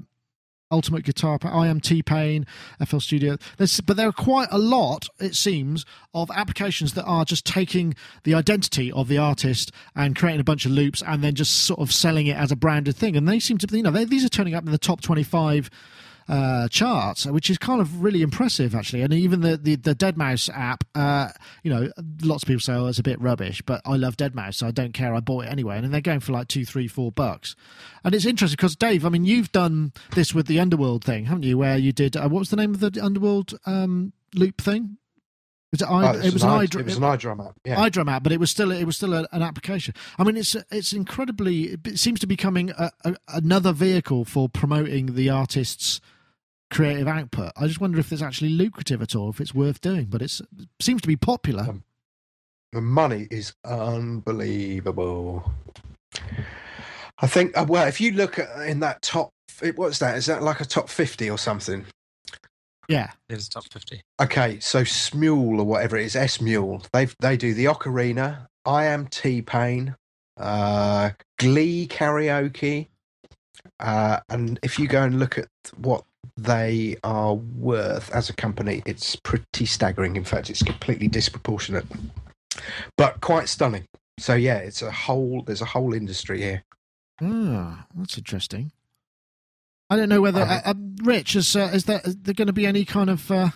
[0.72, 2.46] Ultimate Guitar, I am T Pain,
[2.84, 3.36] FL Studio.
[3.58, 7.94] There's, but there are quite a lot, it seems, of applications that are just taking
[8.24, 11.80] the identity of the artist and creating a bunch of loops and then just sort
[11.80, 13.16] of selling it as a branded thing.
[13.16, 15.02] And they seem to, be, you know, they, these are turning up in the top
[15.02, 15.68] 25
[16.28, 19.02] uh, charts, which is kind of really impressive, actually.
[19.02, 21.28] And even the the, the deadmau5 app, uh,
[21.62, 21.90] you know,
[22.22, 24.70] lots of people say, "Oh, it's a bit rubbish," but I love deadmau5, so I
[24.70, 25.14] don't care.
[25.14, 27.56] I bought it anyway, and they're going for like two, three, four bucks.
[28.04, 31.44] And it's interesting because Dave, I mean, you've done this with the Underworld thing, haven't
[31.44, 31.58] you?
[31.58, 34.98] Where you did uh, what was the name of the Underworld um, loop thing?
[35.72, 37.54] Was it, I, Oh, it was an i- iDrum- It was an iDrum app.
[37.64, 37.76] Yeah.
[37.88, 39.94] iDrum app, but it was still it was still a, an application.
[40.18, 41.78] I mean, it's it's incredibly.
[41.84, 46.00] It seems to be becoming a, a, another vehicle for promoting the artist's
[46.70, 47.52] creative output.
[47.56, 50.06] I just wonder if it's actually lucrative at all, if it's worth doing.
[50.06, 51.62] But it's, it seems to be popular.
[51.68, 51.84] Um,
[52.72, 55.50] the money is unbelievable.
[57.18, 57.56] I think.
[57.56, 59.30] uh, Well, if you look at in that top,
[59.62, 60.16] it- what's that?
[60.18, 61.86] Is that like a top fifty or something?
[62.88, 64.02] Yeah, It's top 50.
[64.20, 66.82] Okay, so Smule or whatever it is, S Mule.
[66.92, 69.94] They they do the Ocarina, I am T Pain,
[70.36, 72.88] uh, Glee karaoke,
[73.80, 76.04] uh, and if you go and look at what
[76.36, 80.16] they are worth as a company, it's pretty staggering.
[80.16, 81.86] In fact, it's completely disproportionate,
[82.96, 83.84] but quite stunning.
[84.18, 85.42] So yeah, it's a whole.
[85.42, 86.62] There's a whole industry here.
[87.20, 88.72] ah, that's interesting.
[89.92, 92.54] I don't know whether uh, uh, Rich is uh, is there is there going to
[92.54, 93.50] be any kind of uh,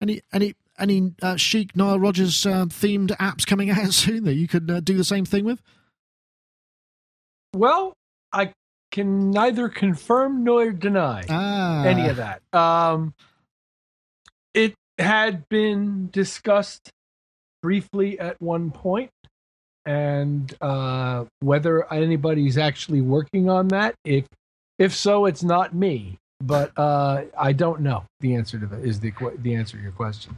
[0.00, 4.46] any any any uh, chic Nile Rodgers uh, themed apps coming out soon that you
[4.46, 5.60] could uh, do the same thing with?
[7.52, 7.94] Well,
[8.32, 8.52] I
[8.92, 12.42] can neither confirm nor deny Ah, any of that.
[12.52, 13.12] Um,
[14.54, 16.90] it had been discussed
[17.60, 19.10] briefly at one point,
[19.84, 23.96] and uh, whether anybody's actually working on that.
[24.04, 24.26] If
[24.78, 26.18] if so, it's not me.
[26.42, 28.04] But uh, I don't know.
[28.20, 30.36] The answer to that is the the answer to your question.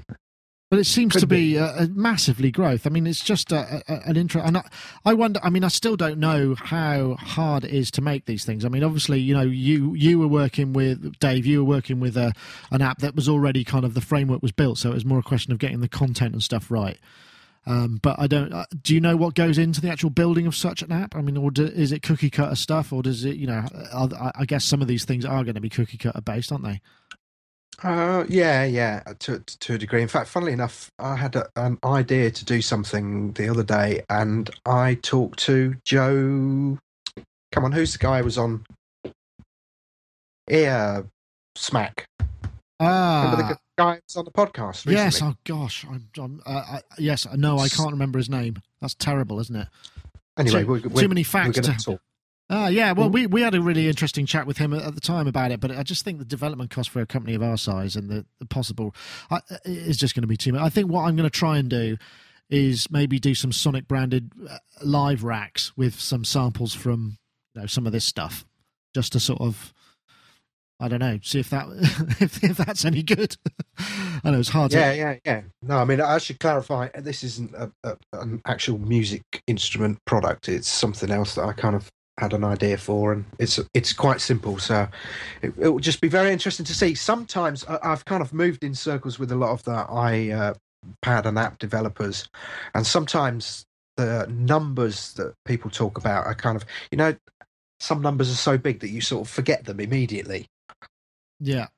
[0.71, 1.59] But it seems Could to be, be.
[1.59, 2.87] Uh, massively growth.
[2.87, 4.43] I mean, it's just a, a, an intro.
[4.43, 4.69] And I,
[5.05, 5.41] I wonder.
[5.43, 8.67] I mean, I still don't know how hard it is to make these things.
[8.67, 11.47] I mean, obviously, you know, you you were working with Dave.
[11.47, 12.35] You were working with a
[12.71, 15.19] an app that was already kind of the framework was built, so it was more
[15.19, 16.99] a question of getting the content and stuff right.
[17.69, 18.51] Um, but I don't.
[18.51, 21.15] Uh, do you know what goes into the actual building of such an app?
[21.15, 23.37] I mean, or do, is it cookie cutter stuff, or does it?
[23.37, 23.63] You know,
[23.93, 26.65] I, I guess some of these things are going to be cookie cutter based, aren't
[26.65, 26.81] they?
[27.83, 30.01] Uh, yeah, yeah, to to a degree.
[30.01, 34.03] In fact, funnily enough, I had a, an idea to do something the other day,
[34.09, 36.79] and I talked to Joe.
[37.53, 38.65] Come on, who's the guy who was on
[40.51, 41.07] Ear
[41.55, 42.07] Smack?
[42.81, 44.91] Ah, guy on the podcast?
[44.91, 45.23] yes.
[45.23, 46.09] Oh gosh, I'm.
[46.19, 47.27] I'm uh, I, yes.
[47.35, 48.57] No, I can't remember his name.
[48.81, 49.69] That's terrible, isn't it?
[50.37, 52.01] Anyway, too, we're, too many facts to.
[52.51, 52.93] Ah, yeah.
[52.93, 55.51] Well, we, we had a really interesting chat with him at, at the time about
[55.51, 58.09] it, but I just think the development cost for a company of our size and
[58.09, 58.95] the, the possible
[59.31, 60.63] I, is just going to be too much.
[60.63, 61.99] I think what I'm going to try and do
[62.49, 67.19] is maybe do some Sonic branded uh, live racks with some samples from
[67.55, 68.47] you know some of this stuff,
[68.95, 69.75] just to sort of
[70.81, 71.67] I don't know, see if that
[72.21, 73.37] if, if that's any good.
[74.25, 74.97] I know it's hard Yeah, to.
[74.97, 75.43] yeah, yeah.
[75.63, 76.89] No, I mean, I should clarify.
[76.99, 80.49] This isn't a, a, an actual music instrument product.
[80.49, 84.21] It's something else that I kind of had an idea for, and it's it's quite
[84.21, 84.59] simple.
[84.59, 84.89] So
[85.43, 86.95] it, it will just be very interesting to see.
[86.95, 90.55] Sometimes I, I've kind of moved in circles with a lot of the i uh,
[91.05, 92.29] and app developers,
[92.75, 93.65] and sometimes
[93.97, 97.17] the numbers that people talk about are kind of you know
[97.81, 100.47] some numbers are so big that you sort of forget them immediately
[101.41, 101.69] Yeah.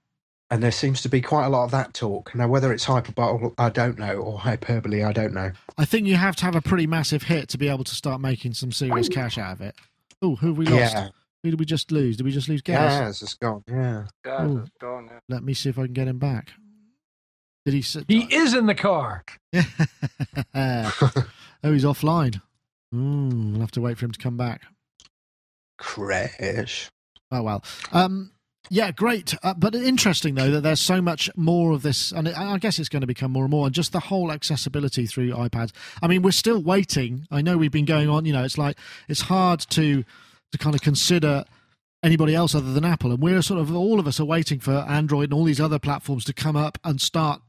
[0.50, 2.34] and there seems to be quite a lot of that talk.
[2.34, 5.52] Now, whether it's hyperbole, I don't know, or hyperbole, I don't know.
[5.78, 8.20] I think you have to have a pretty massive hit to be able to start
[8.20, 9.74] making some serious cash out of it.
[10.22, 10.94] Oh, who have we lost?
[10.94, 11.08] Yeah,
[11.44, 12.16] Who did we just lose?
[12.16, 12.98] Did we just lose Gaz?
[13.00, 13.62] Gaz has gone.
[13.68, 14.58] Yeah, Guys, Ooh.
[14.58, 15.08] it's gone.
[15.10, 15.18] Yeah.
[15.28, 16.50] Let me see if I can get him back.
[17.64, 17.82] Did he?
[17.82, 18.06] Sit?
[18.08, 19.24] He is in the car.
[19.54, 19.62] oh,
[21.62, 22.40] he's offline.
[22.94, 24.62] Mm, we'll have to wait for him to come back.
[25.78, 26.90] crash.
[27.30, 27.62] Oh well.
[27.92, 28.32] Um,
[28.68, 29.34] yeah, great.
[29.42, 32.88] Uh, but interesting though that there's so much more of this, and I guess it's
[32.88, 33.66] going to become more and more.
[33.66, 35.72] And just the whole accessibility through iPads.
[36.02, 37.26] I mean, we're still waiting.
[37.30, 38.26] I know we've been going on.
[38.26, 38.76] You know, it's like
[39.08, 40.04] it's hard to
[40.52, 41.44] to kind of consider
[42.02, 44.72] anybody else other than Apple, and we're sort of all of us are waiting for
[44.72, 47.42] Android and all these other platforms to come up and start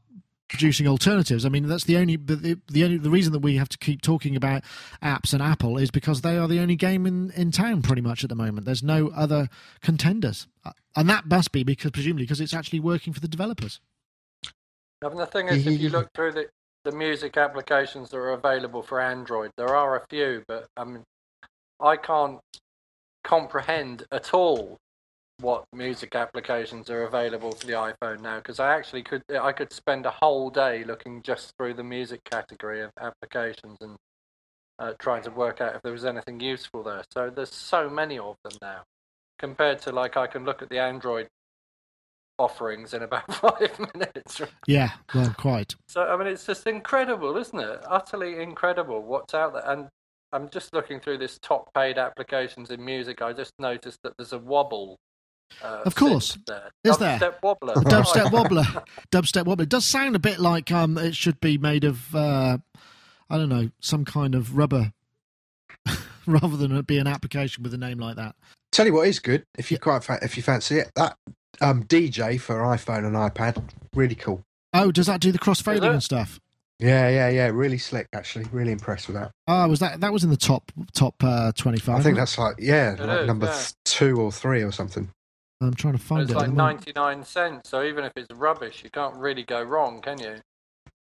[0.48, 1.46] producing alternatives.
[1.46, 4.02] I mean, that's the only the, the only the reason that we have to keep
[4.02, 4.62] talking about
[5.02, 8.22] apps and Apple is because they are the only game in in town pretty much
[8.22, 8.66] at the moment.
[8.66, 9.48] There's no other
[9.80, 13.80] contenders, Uh, and that must be because presumably because it's actually working for the developers.
[15.04, 16.48] I mean, the thing is, if you look through the,
[16.84, 21.02] the music applications that are available for Android, there are a few, but I mean,
[21.80, 22.38] I can't
[23.24, 24.78] comprehend at all
[25.40, 29.72] what music applications are available for the iPhone now because I actually could I could
[29.72, 33.96] spend a whole day looking just through the music category of applications and
[34.78, 37.02] uh, trying to work out if there was anything useful there.
[37.12, 38.82] So there's so many of them now
[39.42, 41.28] compared to like I can look at the Android
[42.38, 44.40] offerings in about five minutes.
[44.66, 45.74] Yeah, well, quite.
[45.88, 47.80] So I mean, it's just incredible, isn't it?
[47.88, 49.68] Utterly incredible what's out there.
[49.68, 49.88] And
[50.32, 53.20] I'm just looking through this top paid applications in music.
[53.20, 54.96] I just noticed that there's a wobble.
[55.62, 56.38] Uh, Of course.
[56.46, 56.70] there.
[56.82, 57.18] Is there?
[57.18, 57.74] Dubstep wobbler.
[57.74, 59.64] The dubstep wobbler, dubstep wobbler.
[59.64, 62.56] It does sound a bit like um, it should be made of uh,
[63.28, 64.92] I don't know, some kind of rubber,
[66.26, 68.34] rather than it be an application with a name like that.
[68.70, 70.90] Tell you what is good if you quite fa- if you fancy it.
[70.96, 71.16] That
[71.60, 73.62] um, DJ for iPhone and iPad,
[73.94, 74.42] really cool.
[74.72, 75.92] Oh, does that do the crossfading it?
[75.92, 76.40] and stuff?
[76.78, 77.46] Yeah, yeah, yeah.
[77.48, 78.46] Really slick, actually.
[78.50, 79.30] Really impressed with that.
[79.46, 82.00] Ah, was that that was in the top top uh, twenty five?
[82.00, 83.64] I think that's like yeah, like is, number yeah.
[83.84, 85.10] two or three or something.
[85.60, 86.34] I'm trying to find It's it.
[86.34, 87.70] at like 99 cents.
[87.70, 90.38] So even if it's rubbish, you can't really go wrong, can you?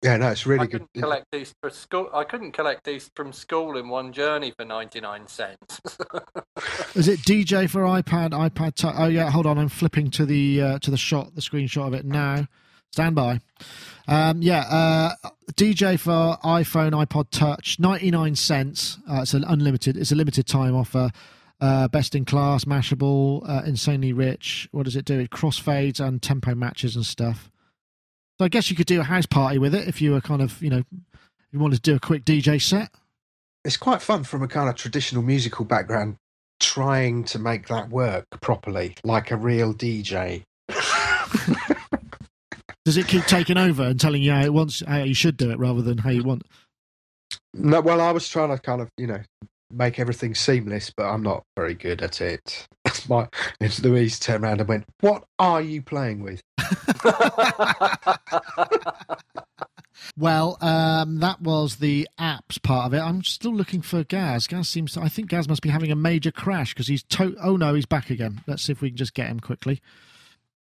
[0.03, 0.81] Yeah, no, it's I really good.
[0.91, 2.09] couldn't collect these for school.
[2.13, 5.79] I couldn't collect these from school in one journey for 99 cents.
[6.95, 8.75] Is it DJ for iPad, iPad?
[8.75, 9.57] Tou- oh yeah, hold on.
[9.57, 12.47] I'm flipping to the uh, to the shot, the screenshot of it now.
[12.91, 13.39] Stand by.
[14.07, 15.11] Um, yeah, uh,
[15.53, 18.97] DJ for iPhone, iPod Touch, ninety nine cents.
[19.09, 19.95] Uh, it's an unlimited.
[19.97, 21.11] It's a limited time offer.
[21.61, 24.67] Uh, best in class, Mashable, uh, insanely rich.
[24.71, 25.19] What does it do?
[25.21, 27.49] It crossfades and tempo matches and stuff.
[28.39, 30.41] So I guess you could do a house party with it if you were kind
[30.41, 30.83] of, you know,
[31.51, 32.89] you wanted to do a quick DJ set.
[33.63, 36.17] It's quite fun from a kind of traditional musical background,
[36.59, 40.43] trying to make that work properly, like a real DJ.
[42.85, 45.51] Does it keep taking over and telling you how it wants, how you should do
[45.51, 46.43] it rather than how you want?
[47.53, 49.21] No, well, I was trying to kind of, you know,
[49.73, 52.67] make everything seamless, but I'm not very good at it.
[53.09, 53.27] My,
[53.59, 56.41] it's Louise turned around and went, "What are you playing with?"
[60.17, 62.99] Well, um, that was the apps part of it.
[62.99, 64.45] I'm still looking for Gaz.
[64.47, 67.35] Gaz seems to, I think Gaz must be having a major crash because he's to-
[67.41, 68.41] oh no, he's back again.
[68.45, 69.81] Let's see if we can just get him quickly.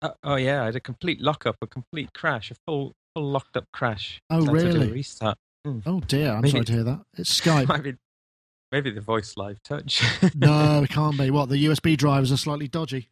[0.02, 3.56] Uh, oh yeah, I had a complete lockup, a complete crash, a full full locked
[3.56, 4.20] up crash.
[4.30, 4.92] Oh, So I had to do a really?
[4.92, 5.38] restart.
[5.86, 7.00] Oh dear, I'm Maybe- sorry to hear that.
[7.16, 7.96] It's Skype.
[8.72, 10.02] maybe, maybe the voice live touch.
[10.34, 11.30] no, it can't be.
[11.30, 13.08] What the USB drivers are slightly dodgy.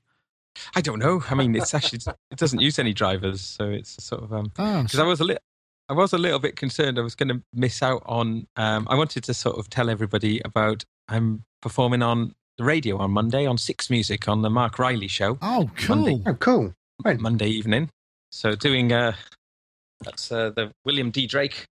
[0.74, 1.22] I don't know.
[1.28, 2.00] I mean, it's actually
[2.30, 5.24] it doesn't use any drivers, so it's sort of um Ah, because I was a
[5.24, 5.42] little.
[5.88, 8.48] I was a little bit concerned I was going to miss out on.
[8.56, 13.12] Um, I wanted to sort of tell everybody about I'm performing on the radio on
[13.12, 15.96] Monday on Six Music on the Marc Riley show oh, cool.
[15.96, 16.22] Monday.
[16.26, 16.74] Oh, cool.
[17.04, 17.20] Right.
[17.20, 17.90] Monday evening.
[18.32, 19.12] So doing uh,
[20.02, 21.66] that's uh, the William D Drake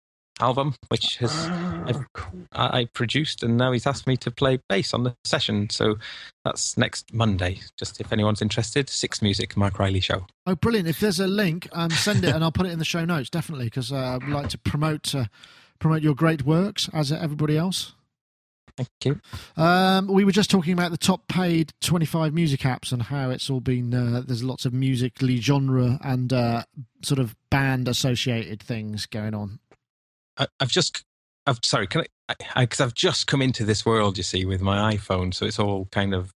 [0.41, 1.47] album, which has
[1.85, 2.05] I've,
[2.51, 5.69] I I produced, and now he's asked me to play bass on the session.
[5.69, 5.97] So
[6.43, 7.59] that's next Monday.
[7.77, 10.25] Just if anyone's interested, Six Music, Marc Riley Show.
[10.45, 10.87] Oh, brilliant!
[10.87, 13.29] If there's a link, um, send it and I'll put it in the show notes
[13.29, 15.25] definitely because uh, I'd like to promote uh,
[15.79, 17.93] promote your great works as everybody else.
[18.77, 19.21] Thank you.
[19.61, 23.49] Um, we were just talking about the top paid 25 music apps and how it's
[23.49, 26.63] all been uh, there's lots of musically genre and uh,
[27.03, 29.59] sort of band associated things going on.
[30.41, 31.03] I, I've just,
[31.45, 32.35] I've sorry, can I?
[32.57, 35.87] Because I've just come into this world, you see, with my iPhone, so it's all
[35.91, 36.31] kind of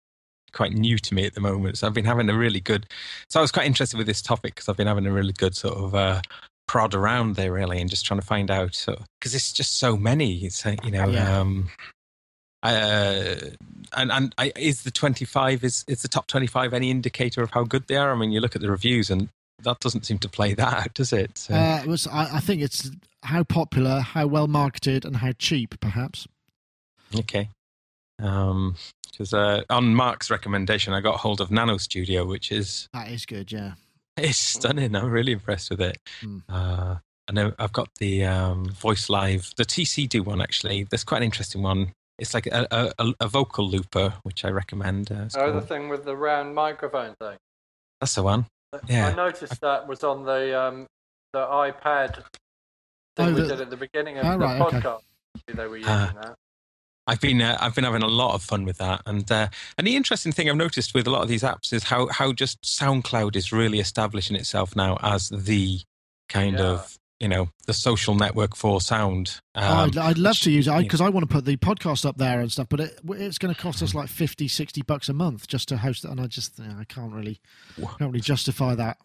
[0.51, 1.77] quite new to me at the moment.
[1.77, 2.85] So I've been having a really good.
[3.29, 5.55] So I was quite interested with this topic because I've been having a really good
[5.55, 6.21] sort of uh,
[6.67, 8.85] prod around there, really, and just trying to find out
[9.19, 10.37] because it's just so many.
[10.39, 11.07] It's you know.
[11.07, 11.39] Yeah.
[11.39, 11.69] Um,
[12.61, 13.35] uh,
[13.95, 17.41] and and I, is the twenty five is is the top twenty five any indicator
[17.41, 18.11] of how good they are?
[18.11, 19.29] I mean, you look at the reviews and
[19.63, 21.37] that doesn't seem to play that out, does it?
[21.37, 22.89] So, Uh, it was, I, I think it's
[23.23, 26.27] how popular, how well marketed, and how cheap, perhaps.
[27.15, 27.49] Okay.
[28.21, 28.75] Um,
[29.11, 33.25] because uh, on Mark's recommendation, I got hold of Nano Studio, which is That is
[33.25, 33.73] good, yeah.
[34.17, 34.95] it's stunning.
[34.95, 35.97] I'm really impressed with it.
[36.21, 36.39] Hmm.
[36.49, 36.95] Uh,
[37.29, 40.83] I know I've got the um, Voice Live, the TC do one actually.
[40.89, 41.93] There's quite an interesting one.
[42.19, 45.11] It's like a, a, a- a vocal looper, which I recommend.
[45.11, 47.37] Uh, it's Oh, the thing with the round microphone thing.
[48.01, 48.45] that's the one.
[48.87, 49.07] Yeah.
[49.07, 50.87] I noticed that was on the um,
[51.33, 52.15] the iPad
[53.15, 54.77] thing Oh, we the- did at the beginning of Oh, the right, okay.
[54.79, 55.01] podcast.
[55.47, 56.13] They were using Ah.
[56.21, 56.35] that.
[57.05, 59.85] I've been uh, I've been having a lot of fun with that, and uh, and
[59.85, 62.61] the interesting thing I've noticed with a lot of these apps is how how just
[62.63, 65.81] SoundCloud is really establishing itself now as the
[66.29, 66.65] kind Yeah.
[66.65, 69.39] of you know the social network for sound.
[69.55, 72.05] Um, I'd, I'd love which- to use it because I want to put the podcast
[72.05, 75.09] up there and stuff, but it, it's going to cost us like 50, 60 bucks
[75.09, 77.39] a month just to host it, and I just you know, I can't really
[77.77, 78.97] can't really justify that.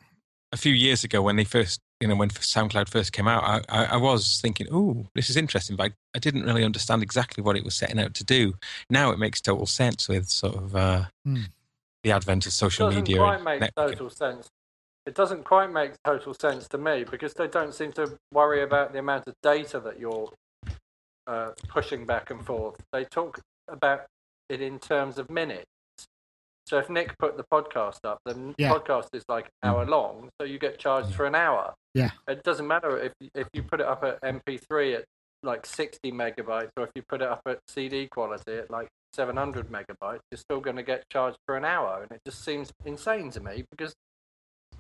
[0.53, 3.61] a few years ago when they first, you know, when SoundCloud first came out, I,
[3.69, 7.43] I, I was thinking, oh, this is interesting, but I, I didn't really understand exactly
[7.45, 8.55] what it was setting out to do.
[8.91, 11.43] Now it makes total sense with sort of uh, Hmm.
[12.03, 13.19] the advent of It social doesn't media.
[13.19, 13.75] quite and make networking.
[13.93, 14.49] total sense.
[15.09, 18.92] It doesn't quite make total sense to me because they don't seem to worry about
[18.92, 20.30] the amount of data that you're
[21.26, 22.76] uh, pushing back and forth.
[22.92, 24.04] They talk about
[24.50, 25.64] it in terms of minutes.
[26.66, 28.70] So if Nick put the podcast up, the Yeah.
[28.70, 31.72] podcast is like an hour long, so you get charged for an hour.
[31.94, 32.11] Yeah.
[32.28, 35.04] It doesn't matter if if you put it up at MP3 at
[35.42, 39.70] like 60 megabytes, or if you put it up at CD quality at like 700
[39.70, 43.30] megabytes, you're still going to get charged for an hour, and it just seems insane
[43.30, 43.94] to me because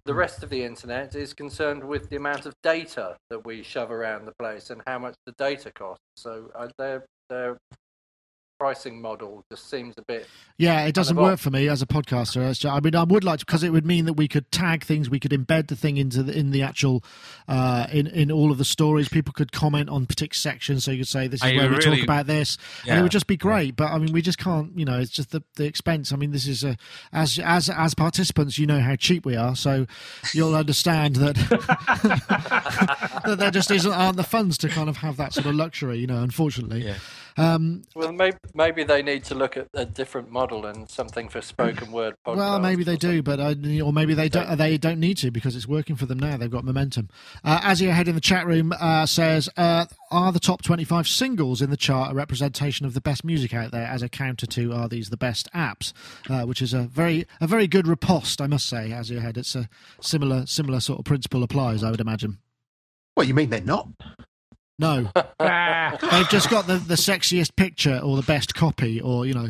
[0.08, 3.90] the rest of the internet is concerned with the amount of data that we shove
[3.90, 6.02] around the place and how much the data costs.
[6.16, 7.58] So uh, their their
[8.58, 12.50] pricing model just seems a bit Yeah, it doesn't work for me as a podcaster.
[12.50, 14.84] It's I mean, I would like to because it would mean that we could tag
[14.84, 17.04] things, we could embed the thing into the, in the actual
[17.46, 19.08] uh, in in all of the stories.
[19.08, 21.76] People could comment on particular sections, so you could say this is I where we
[21.76, 23.76] really- talk about this, and it would just be great.
[23.76, 24.76] But I mean, we just can't.
[24.76, 26.12] You know, it's just the the expense.
[26.12, 26.76] I mean, this is a
[27.12, 29.86] as as as participants, you know how cheap we are, so
[30.34, 31.36] you'll understand that
[33.24, 35.98] that there just isn't aren't the funds to kind of have that sort of luxury.
[35.98, 36.84] You know, unfortunately.
[36.84, 36.96] Yeah.
[37.36, 41.40] Um, well maybe maybe they need to look at a different model and something for
[41.40, 44.56] spoken word podcasts Well, maybe they do, but uh, or maybe they don't.
[44.56, 46.36] They don't need to because it's working for them now.
[46.36, 47.08] They've got momentum.
[47.44, 51.06] Uh, As your head in the chat room uh, says, uh, are the top twenty-five
[51.06, 53.86] singles in the chart a representation of the best music out there?
[53.86, 55.92] As a counter to, are these the best apps?
[56.28, 58.92] Uh, which is a very a very good riposte, I must say.
[58.92, 59.68] As your head, it's a
[60.00, 62.38] similar similar sort of principle applies, I would imagine.
[63.16, 63.88] Well, you mean they're not?
[64.78, 65.10] No,
[65.40, 69.48] they've just got the, the sexiest picture or the best copy, or you know,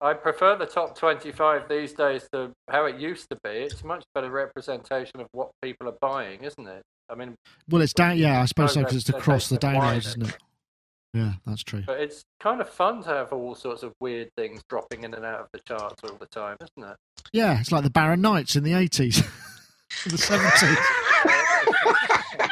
[0.00, 3.50] I prefer the top 25 these days to how it used to be.
[3.50, 6.82] It's a much better representation of what people are buying, isn't it?
[7.08, 7.34] I mean,
[7.68, 8.18] well, it's down.
[8.18, 10.36] Yeah, I suppose so because it's across the downloads, isn't it?
[11.14, 11.82] Yeah, that's true.
[11.86, 15.24] but it's kind of fun to have all sorts of weird things dropping in and
[15.24, 16.96] out of the charts all the time, isn't it?
[17.32, 19.24] Yeah, it's like the Barron Knights in the 80s.
[20.04, 20.76] the 70s.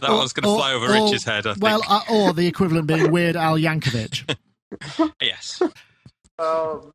[0.00, 1.46] That one's going to fly over or- Rich's head.
[1.46, 1.62] I think.
[1.62, 4.36] Well, uh, or the equivalent being Weird Al Yankovic.
[5.20, 5.60] yes.
[6.38, 6.92] Oh,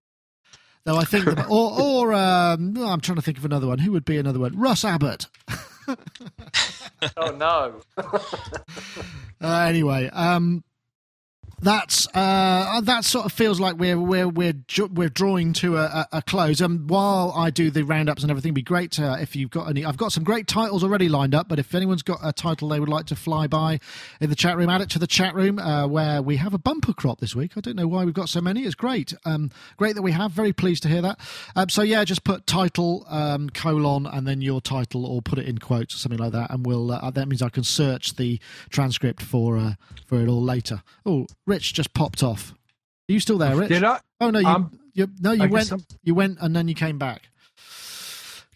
[0.86, 3.80] Though I think, the, or, or um, oh, I'm trying to think of another one.
[3.80, 4.58] Who would be another one?
[4.58, 5.28] Russ Abbott.
[7.18, 7.82] oh no.
[9.42, 10.64] Uh, anyway, um,
[11.64, 14.54] that's uh, that sort of feels like we're we're we're
[14.92, 16.62] we're drawing to a, a, close.
[16.62, 19.70] And while I do the roundups and everything, it'd be great to, if you've got
[19.70, 19.86] any.
[19.86, 22.80] I've got some great titles already lined up, but if anyone's got a title they
[22.80, 23.80] would like to fly by
[24.20, 26.58] in the chat room, add it to the chat room uh, where we have a
[26.58, 27.54] bumper crop this week.
[27.56, 28.64] I don't know why we've got so many.
[28.64, 30.32] It's great, um, great that we have.
[30.32, 31.20] Very pleased to hear that.
[31.56, 35.48] Um, so yeah, just put title um, colon and then your title, or put it
[35.48, 36.92] in quotes or something like that, and we'll.
[36.92, 39.74] Uh, that means I can search the transcript for uh,
[40.06, 40.84] for it all later.
[41.06, 42.52] Oh, Rich just popped off.
[43.08, 43.70] Are you still there, Rich?
[43.70, 44.00] Did I?
[44.20, 46.74] Oh no, you, Um, you no, you I went, guess you went, and then you
[46.74, 47.30] came back.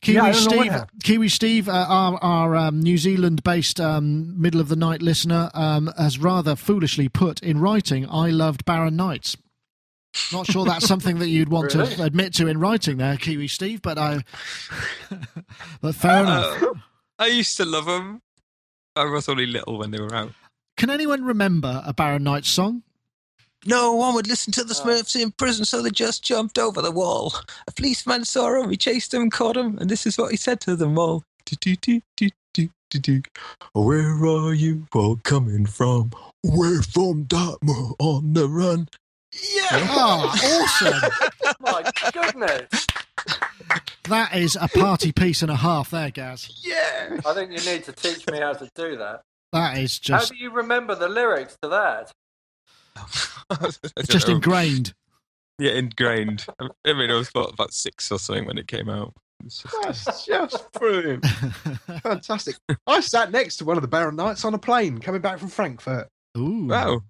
[0.02, 1.04] Kiwi Yeah, I don't know what Steve.
[1.04, 5.92] Kiwi Steve, uh, our, our um, New Zealand-based um, middle of the night listener, um,
[5.96, 9.38] has rather foolishly put in writing, "I loved Barron Knights."
[10.34, 13.84] Not sure that's something that you'd want to admit to in writing, there, Kiwi Steve.
[13.84, 14.24] But I,
[15.82, 16.64] but fair enough.
[16.64, 16.74] Uh,
[17.20, 18.24] I used to love them.
[18.96, 20.32] I was only little when they were out.
[20.78, 22.84] Can anyone remember a Barron Knights song?
[23.68, 24.86] No one would listen to the Oh.
[24.86, 27.34] Smurfs in prison, so they just jumped over the wall.
[27.68, 30.62] A policeman saw him, he chased him, caught him, and this is what he said
[30.62, 31.24] to them all.
[33.74, 36.12] Where are you all coming from?
[36.44, 38.88] We're from Dartmoor on the run.
[39.34, 39.68] Yeah!
[39.92, 41.54] Oh, awesome!
[41.60, 42.88] My goodness.
[44.06, 46.50] that is a party piece and a half, there, Gaz.
[46.64, 47.20] Yeah!
[47.26, 49.24] I think you need to teach me how to do that.
[49.52, 50.30] That is just.
[50.30, 52.12] How do you remember the lyrics to that?
[53.96, 54.94] It's just ingrained.
[55.60, 56.46] Yeah, ingrained.
[56.60, 59.14] I mean, I was about, about six or something when it came out.
[59.46, 61.26] It's just- That's just brilliant.
[62.04, 62.56] Fantastic.
[62.86, 65.48] I sat next to one of the Barron Knights on a plane coming back from
[65.50, 66.08] Frankfurt.
[66.38, 66.68] Ooh.
[66.68, 67.02] wow.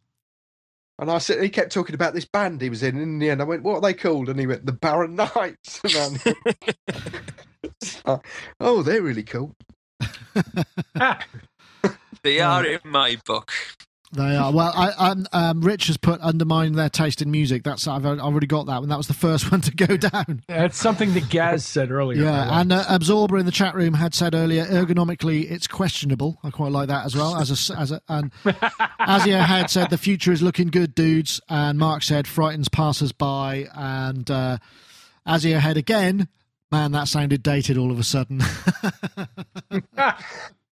[1.00, 2.96] And I said, he kept talking about this band he was in.
[2.96, 4.30] And in the end, I went, What are they called?
[4.30, 5.82] And he went, The Barron Knights.
[5.96, 7.16] And I-
[8.06, 8.18] uh,
[8.60, 9.54] oh, they're really cool.
[12.24, 13.52] They are uh, in my book.
[14.14, 14.72] They are well.
[14.74, 17.64] I, um, um, Rich has put undermine their taste in music.
[17.64, 18.88] That's I've I've already got that one.
[18.88, 20.44] That was the first one to go down.
[20.48, 22.24] That's something that Gaz said earlier.
[22.24, 26.40] Yeah, and uh, Absorber in the chat room had said earlier, ergonomically it's questionable.
[26.44, 27.36] I quite like that as well.
[27.36, 31.42] As a as a and Azia had said the future is looking good, dudes.
[31.50, 33.68] And Mark said frightens passers by.
[33.76, 34.58] And uh,
[35.28, 36.30] Azia had again.
[36.72, 38.42] Man, that sounded dated all of a sudden.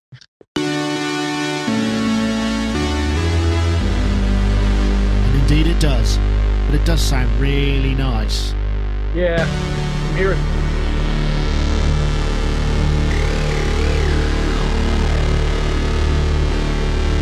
[5.45, 6.17] indeed it does.
[6.65, 8.53] But it does sound really nice.
[9.13, 9.45] yeah.
[10.15, 10.37] Hear it.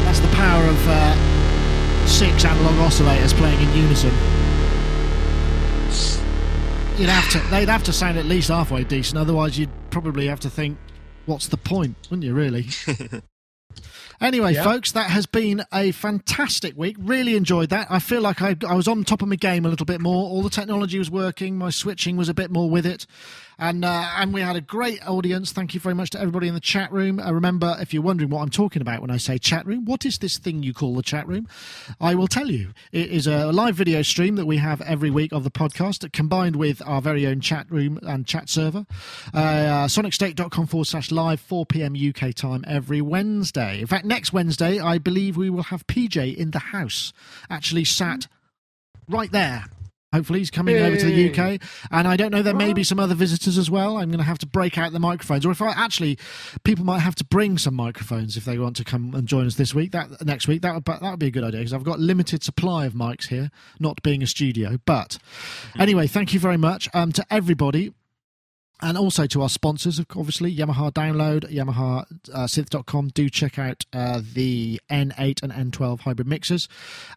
[0.06, 4.12] That's the power of uh, six analog oscillators playing in unison.
[6.98, 10.40] You'd have to, they'd have to sound at least halfway decent, otherwise you'd probably have
[10.42, 10.78] to think,
[11.26, 12.68] what's the point, wouldn't you, really?
[14.22, 14.64] Anyway, Yeah.
[14.64, 16.96] folks, that has been a fantastic week.
[17.00, 17.88] Really enjoyed that.
[17.90, 20.30] I feel like I, I was on top of my game a little bit more.
[20.30, 21.58] All the technology was working.
[21.58, 23.06] My switching was a bit more with it,
[23.64, 25.54] and uh, and we had a great audience.
[25.54, 27.18] Thank you very much to everybody in the chat room.
[27.18, 30.06] Uh, remember, if you're wondering what I'm talking about when I say chat room, what
[30.06, 31.48] is this thing you call the chat room?
[32.02, 32.74] I will tell you.
[32.92, 36.58] It is a live video stream that we have every week of the podcast, combined
[36.58, 38.86] with our very own chat room and chat server.
[39.34, 41.96] Uh, uh, SonicState.com forward slash live, 4 p.m.
[41.96, 43.80] UK time every Wednesday.
[43.80, 47.14] In fact, next Wednesday, I believe we will have PJ in the house,
[47.50, 48.28] actually sat
[49.08, 49.68] right there.
[50.14, 51.60] Hopefully, he's coming over to the UK,
[51.92, 52.42] and I don't know.
[52.42, 53.98] There may be some other visitors as well.
[53.98, 56.20] I'm going to have to break out the microphones, or if I actually,
[56.64, 59.56] people might have to bring some microphones if they want to come and join us
[59.56, 59.92] this week.
[59.92, 62.44] That next week, that would that would be a good idea because I've got limited
[62.44, 63.50] supply of mics here,
[63.80, 64.78] not being a studio.
[64.86, 65.18] But
[65.80, 67.94] anyway, thank you very much um, to everybody
[68.82, 73.10] and also to our sponsors, of- obviously, Yamaha Download, Yamaha uh, Synth.com.
[73.10, 76.68] Do check out uh, the N8 and N12 hybrid mixers.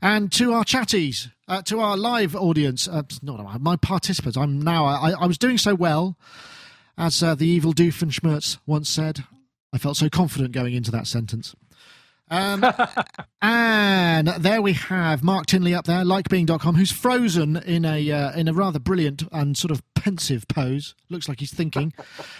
[0.00, 4.84] And to our chatties, uh, to our live audience, uh, not my participants, I'm now,
[4.84, 6.16] I, I was doing so well,
[6.96, 9.24] as uh, the evil Doofenshmirtz once said.
[9.72, 11.54] I felt so confident going into that sentence.
[12.30, 12.64] Um,
[13.42, 18.48] and there we have Mark Tinley up there, likebeing.com, who's frozen in a uh, in
[18.48, 20.94] a rather brilliant and sort of pensive pose.
[21.08, 21.92] Looks like he's thinking.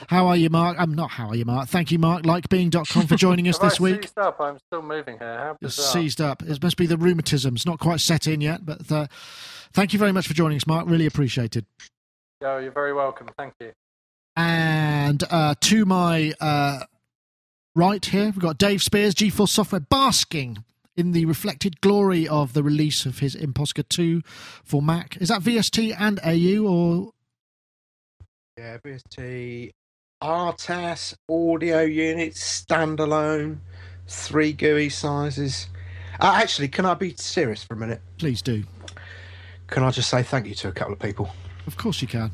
[0.08, 0.76] How are you, Mark?
[0.78, 1.12] I'm not.
[1.12, 1.68] How are you, Mark?
[1.68, 2.24] Thank you, Mark.
[2.24, 4.02] Likebeing.com for joining us this I week.
[4.02, 4.40] seized up?
[4.40, 5.56] I'm still moving here.
[5.68, 6.42] Seized up.
[6.42, 7.54] It must be the rheumatism.
[7.54, 9.06] It's not quite set in yet, but uh,
[9.72, 10.88] thank you very much for joining us, Mark.
[10.88, 11.66] Really appreciated.
[12.42, 13.28] Oh, you're very welcome.
[13.38, 13.72] Thank you.
[14.36, 16.80] And uh, to my uh,
[17.76, 20.64] right here, we've got Dave Spiers, GForce Software, basking
[20.96, 24.22] in the reflected glory of the release of his Imposcar 2
[24.64, 25.18] for Mac.
[25.18, 27.12] Is that VST and AU or
[28.56, 29.72] Yeah, VST,
[30.22, 33.58] RTAS, audio units, standalone,
[34.08, 35.68] three GUI sizes.
[36.18, 38.00] Uh, actually, can I be serious for a minute?
[38.16, 38.64] Please do.
[39.66, 41.28] Can I just say thank you to a couple of people?
[41.66, 42.30] Of course you can.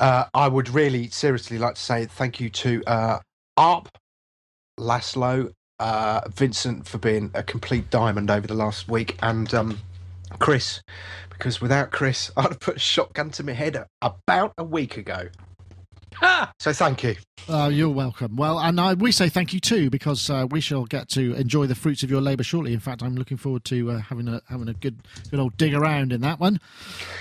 [0.00, 3.18] Uh, I would really seriously like to say thank you to uh,
[3.56, 3.88] Arp,
[4.78, 9.78] Laszlo, uh, Vincent for being a complete diamond over the last week, and um,
[10.38, 10.82] Chris,
[11.30, 15.28] because without Chris, I'd have put a shotgun to my head about a week ago.
[16.60, 17.16] So thank you.
[17.48, 18.36] Uh, you're welcome.
[18.36, 21.66] Well, and I, we say thank you too because uh, we shall get to enjoy
[21.66, 22.72] the fruits of your labour shortly.
[22.72, 25.74] In fact, I'm looking forward to uh, having a having a good good old dig
[25.74, 26.60] around in that one.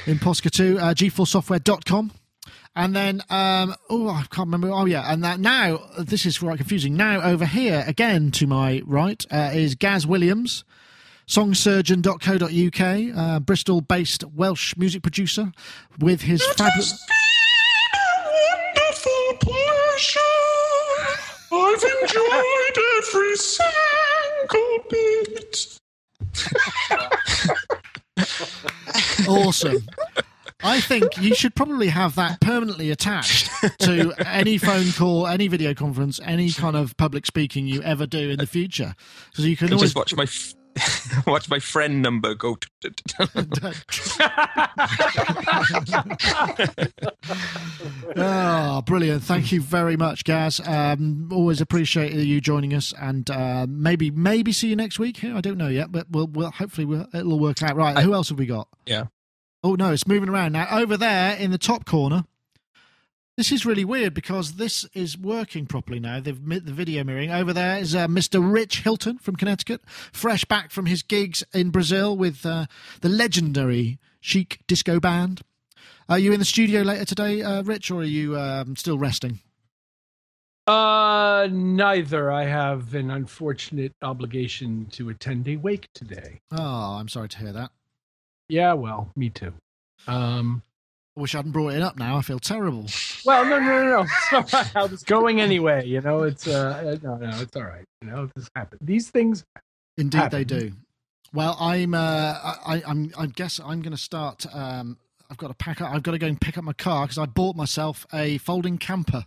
[0.05, 2.11] Imposcar 2, uh, gforcesoftware.com.
[2.75, 4.69] And then, um, oh, I can't remember.
[4.71, 5.11] Oh, yeah.
[5.11, 6.95] And that now, this is quite confusing.
[6.95, 10.63] Now, over here, again to my right, uh, is Gaz Williams,
[11.27, 15.51] songsurgeon.co.uk, uh, Bristol based Welsh music producer,
[15.99, 16.99] with his fabulous.
[18.75, 19.23] Wonderful.
[21.55, 25.79] I've enjoyed every single bit.
[29.27, 29.85] awesome.
[30.64, 33.49] I think you should probably have that permanently attached
[33.80, 38.30] to any phone call, any video conference, any kind of public speaking you ever do
[38.30, 38.95] in the future.
[39.34, 40.53] So you can Can always just watch my f-
[41.27, 42.57] watch my friend number go.
[48.15, 49.23] Oh, brilliant.
[49.23, 50.60] Thank you very much, Gaz.
[50.65, 55.35] Um, always appreciate you joining us and uh, maybe maybe see you next week here.
[55.35, 57.76] I don't know yet, but we'll, we'll hopefully we'll, it'll work out.
[57.76, 57.98] Right.
[57.99, 58.68] Who else have we got?
[58.85, 59.06] yeah.
[59.64, 60.68] Oh no, it's moving around now.
[60.69, 62.26] Over there in the top corner.
[63.35, 66.19] This is really weird because this is working properly now.
[66.19, 67.31] They've the video mirroring.
[67.31, 68.40] Over there is uh, Mr.
[68.53, 69.81] Rich Hilton from Connecticut,
[70.11, 72.68] fresh back from his gigs in Brazil with uh,
[73.02, 75.41] the legendary Chic Disco Band.
[76.07, 79.40] Are you in the studio later today, uh, Rich, or are you um, still resting?
[80.68, 82.31] Uh, neither.
[82.31, 86.41] I have an unfortunate obligation to attend a wake today.
[86.52, 87.72] Oh, I'm sorry to hear that.
[88.49, 89.53] Yeah, well, me too.
[90.07, 90.61] Um,
[91.15, 92.17] I wish I hadn't brought it up now.
[92.17, 92.85] I feel terrible.
[93.25, 94.05] well, no, no, no, no.
[94.39, 94.75] It's all right.
[94.75, 95.85] I was going anyway.
[95.85, 97.85] You know, it's uh, no, no, it's all right.
[98.01, 98.81] You know, this happens.
[98.83, 99.43] These things.
[99.97, 100.71] Indeed, they do.
[101.33, 101.93] Well, I'm.
[101.93, 103.11] Uh, I, I'm.
[103.17, 104.45] I guess I'm going to start.
[104.53, 104.97] Um,
[105.29, 105.91] I've got to pack up.
[105.91, 108.77] I've got to go and pick up my car because I bought myself a folding
[108.77, 109.25] camper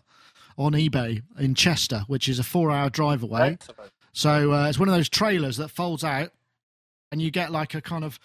[0.59, 3.53] on eBay in Chester, which is a four-hour drive away.
[3.53, 3.93] Excellent.
[4.13, 6.31] So uh, it's one of those trailers that folds out,
[7.13, 8.19] and you get like a kind of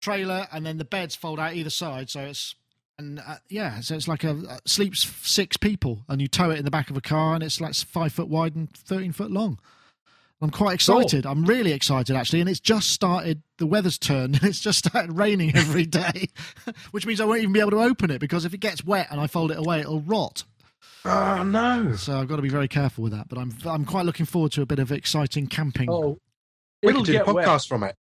[0.00, 2.10] trailer, and then the beds fold out either side.
[2.10, 2.54] So it's
[2.98, 6.58] and uh, yeah, so it's like a uh, sleeps six people, and you tow it
[6.58, 9.30] in the back of a car, and it's like five foot wide and thirteen foot
[9.30, 9.58] long.
[10.42, 11.24] I'm quite excited.
[11.24, 13.42] I'm really excited actually, and it's just started.
[13.58, 16.28] The weather's turned, it's just started raining every day,
[16.90, 19.08] which means I won't even be able to open it because if it gets wet
[19.10, 20.44] and I fold it away, it'll rot.
[21.06, 21.94] Oh no!
[21.96, 23.28] So I've got to be very careful with that.
[23.28, 25.88] But I'm I'm quite looking forward to a bit of exciting camping.
[25.90, 26.18] Oh,
[26.82, 27.46] We it'll could do a get wet.
[27.46, 27.94] podcast from it.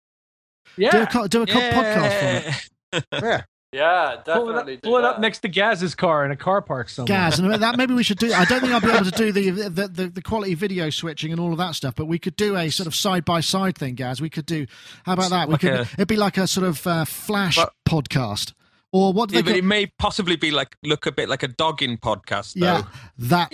[0.77, 2.53] Yeah, Do a, co- do a co- podcast from
[2.93, 3.03] it.
[3.23, 3.41] Yeah.
[3.73, 4.73] Yeah, pull it definitely.
[4.75, 7.07] up, pull it up next to Gaz's car in a car park somewhere.
[7.17, 8.31] Gaz, and that maybe we should do.
[8.31, 11.33] I don't think I'll be able to do the, the the the quality video switching
[11.33, 13.77] and all of that stuff, but we could do a sort of side by side
[13.77, 14.21] thing, Gaz.
[14.21, 14.65] We could do.
[15.05, 15.49] How about that?
[15.49, 15.73] We Like could.
[15.73, 18.53] a- it'd be like a sort of uh, flash But- podcast,
[18.93, 21.43] or what do Yeah, they but it may possibly be like look a bit like
[21.43, 22.53] a dogging podcast.
[22.53, 22.65] Though.
[22.65, 22.83] Yeah,
[23.17, 23.49] that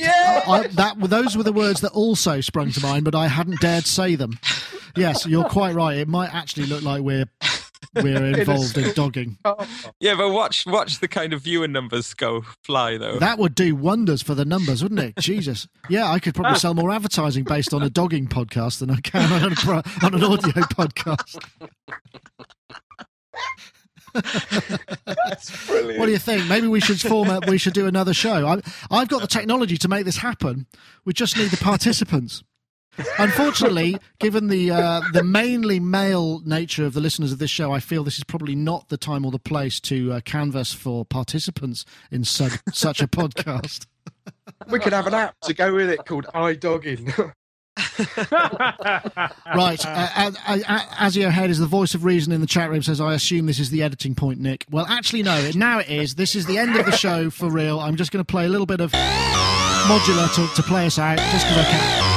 [0.48, 3.88] I, that those were the words that also sprung to mind, but I hadn't dared
[3.88, 4.38] say them.
[4.96, 5.98] Yes, you're quite right.
[5.98, 7.26] It might actually look like we're
[7.96, 9.38] we're involved in dogging.
[9.52, 9.68] Oh.
[10.00, 13.18] yeah, but watch watch the kind of viewer numbers go fly though.
[13.18, 15.16] That would do wonders for the numbers, wouldn't it?
[15.18, 15.68] Jesus.
[15.90, 16.58] Yeah, I could probably ah.
[16.58, 20.24] sell more advertising based on a dogging podcast than I can on, a on an
[20.24, 21.44] audio podcast.
[25.06, 26.00] That's brilliant.
[26.00, 26.48] What do you think?
[26.48, 28.46] Maybe we should form a, we should do another show.
[28.46, 28.62] I,
[28.92, 30.68] I've got the technology to make this happen.
[31.04, 32.44] We just need the participants.
[33.20, 37.80] Unfortunately, given the uh, the mainly male nature of the listeners of this show, I
[37.80, 41.86] feel this is probably not the time or the place to uh, canvass for participants
[42.12, 43.86] in such such a podcast.
[44.70, 47.34] We could have an app to go with it called iDogging.
[49.56, 52.82] Right, uh, uh, uh, Azio Head is the voice of reason in the chat room.
[52.82, 55.52] Says, "I assume this is the editing point, Nick." Well, actually, no.
[55.56, 56.16] Now it is.
[56.16, 57.80] This is the end of the show for real.
[57.80, 61.18] I'm just going to play a little bit of modular to, to play us out,
[61.18, 62.11] just because I can.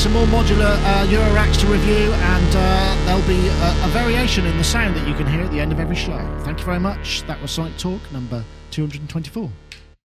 [0.00, 4.56] Some more modular uh, Euroracks to review, and uh, there'll be a, a variation in
[4.56, 6.16] the sound that you can hear at the end of every show.
[6.42, 7.22] Thank you very much.
[7.26, 9.50] That was Sonic Talk number 224.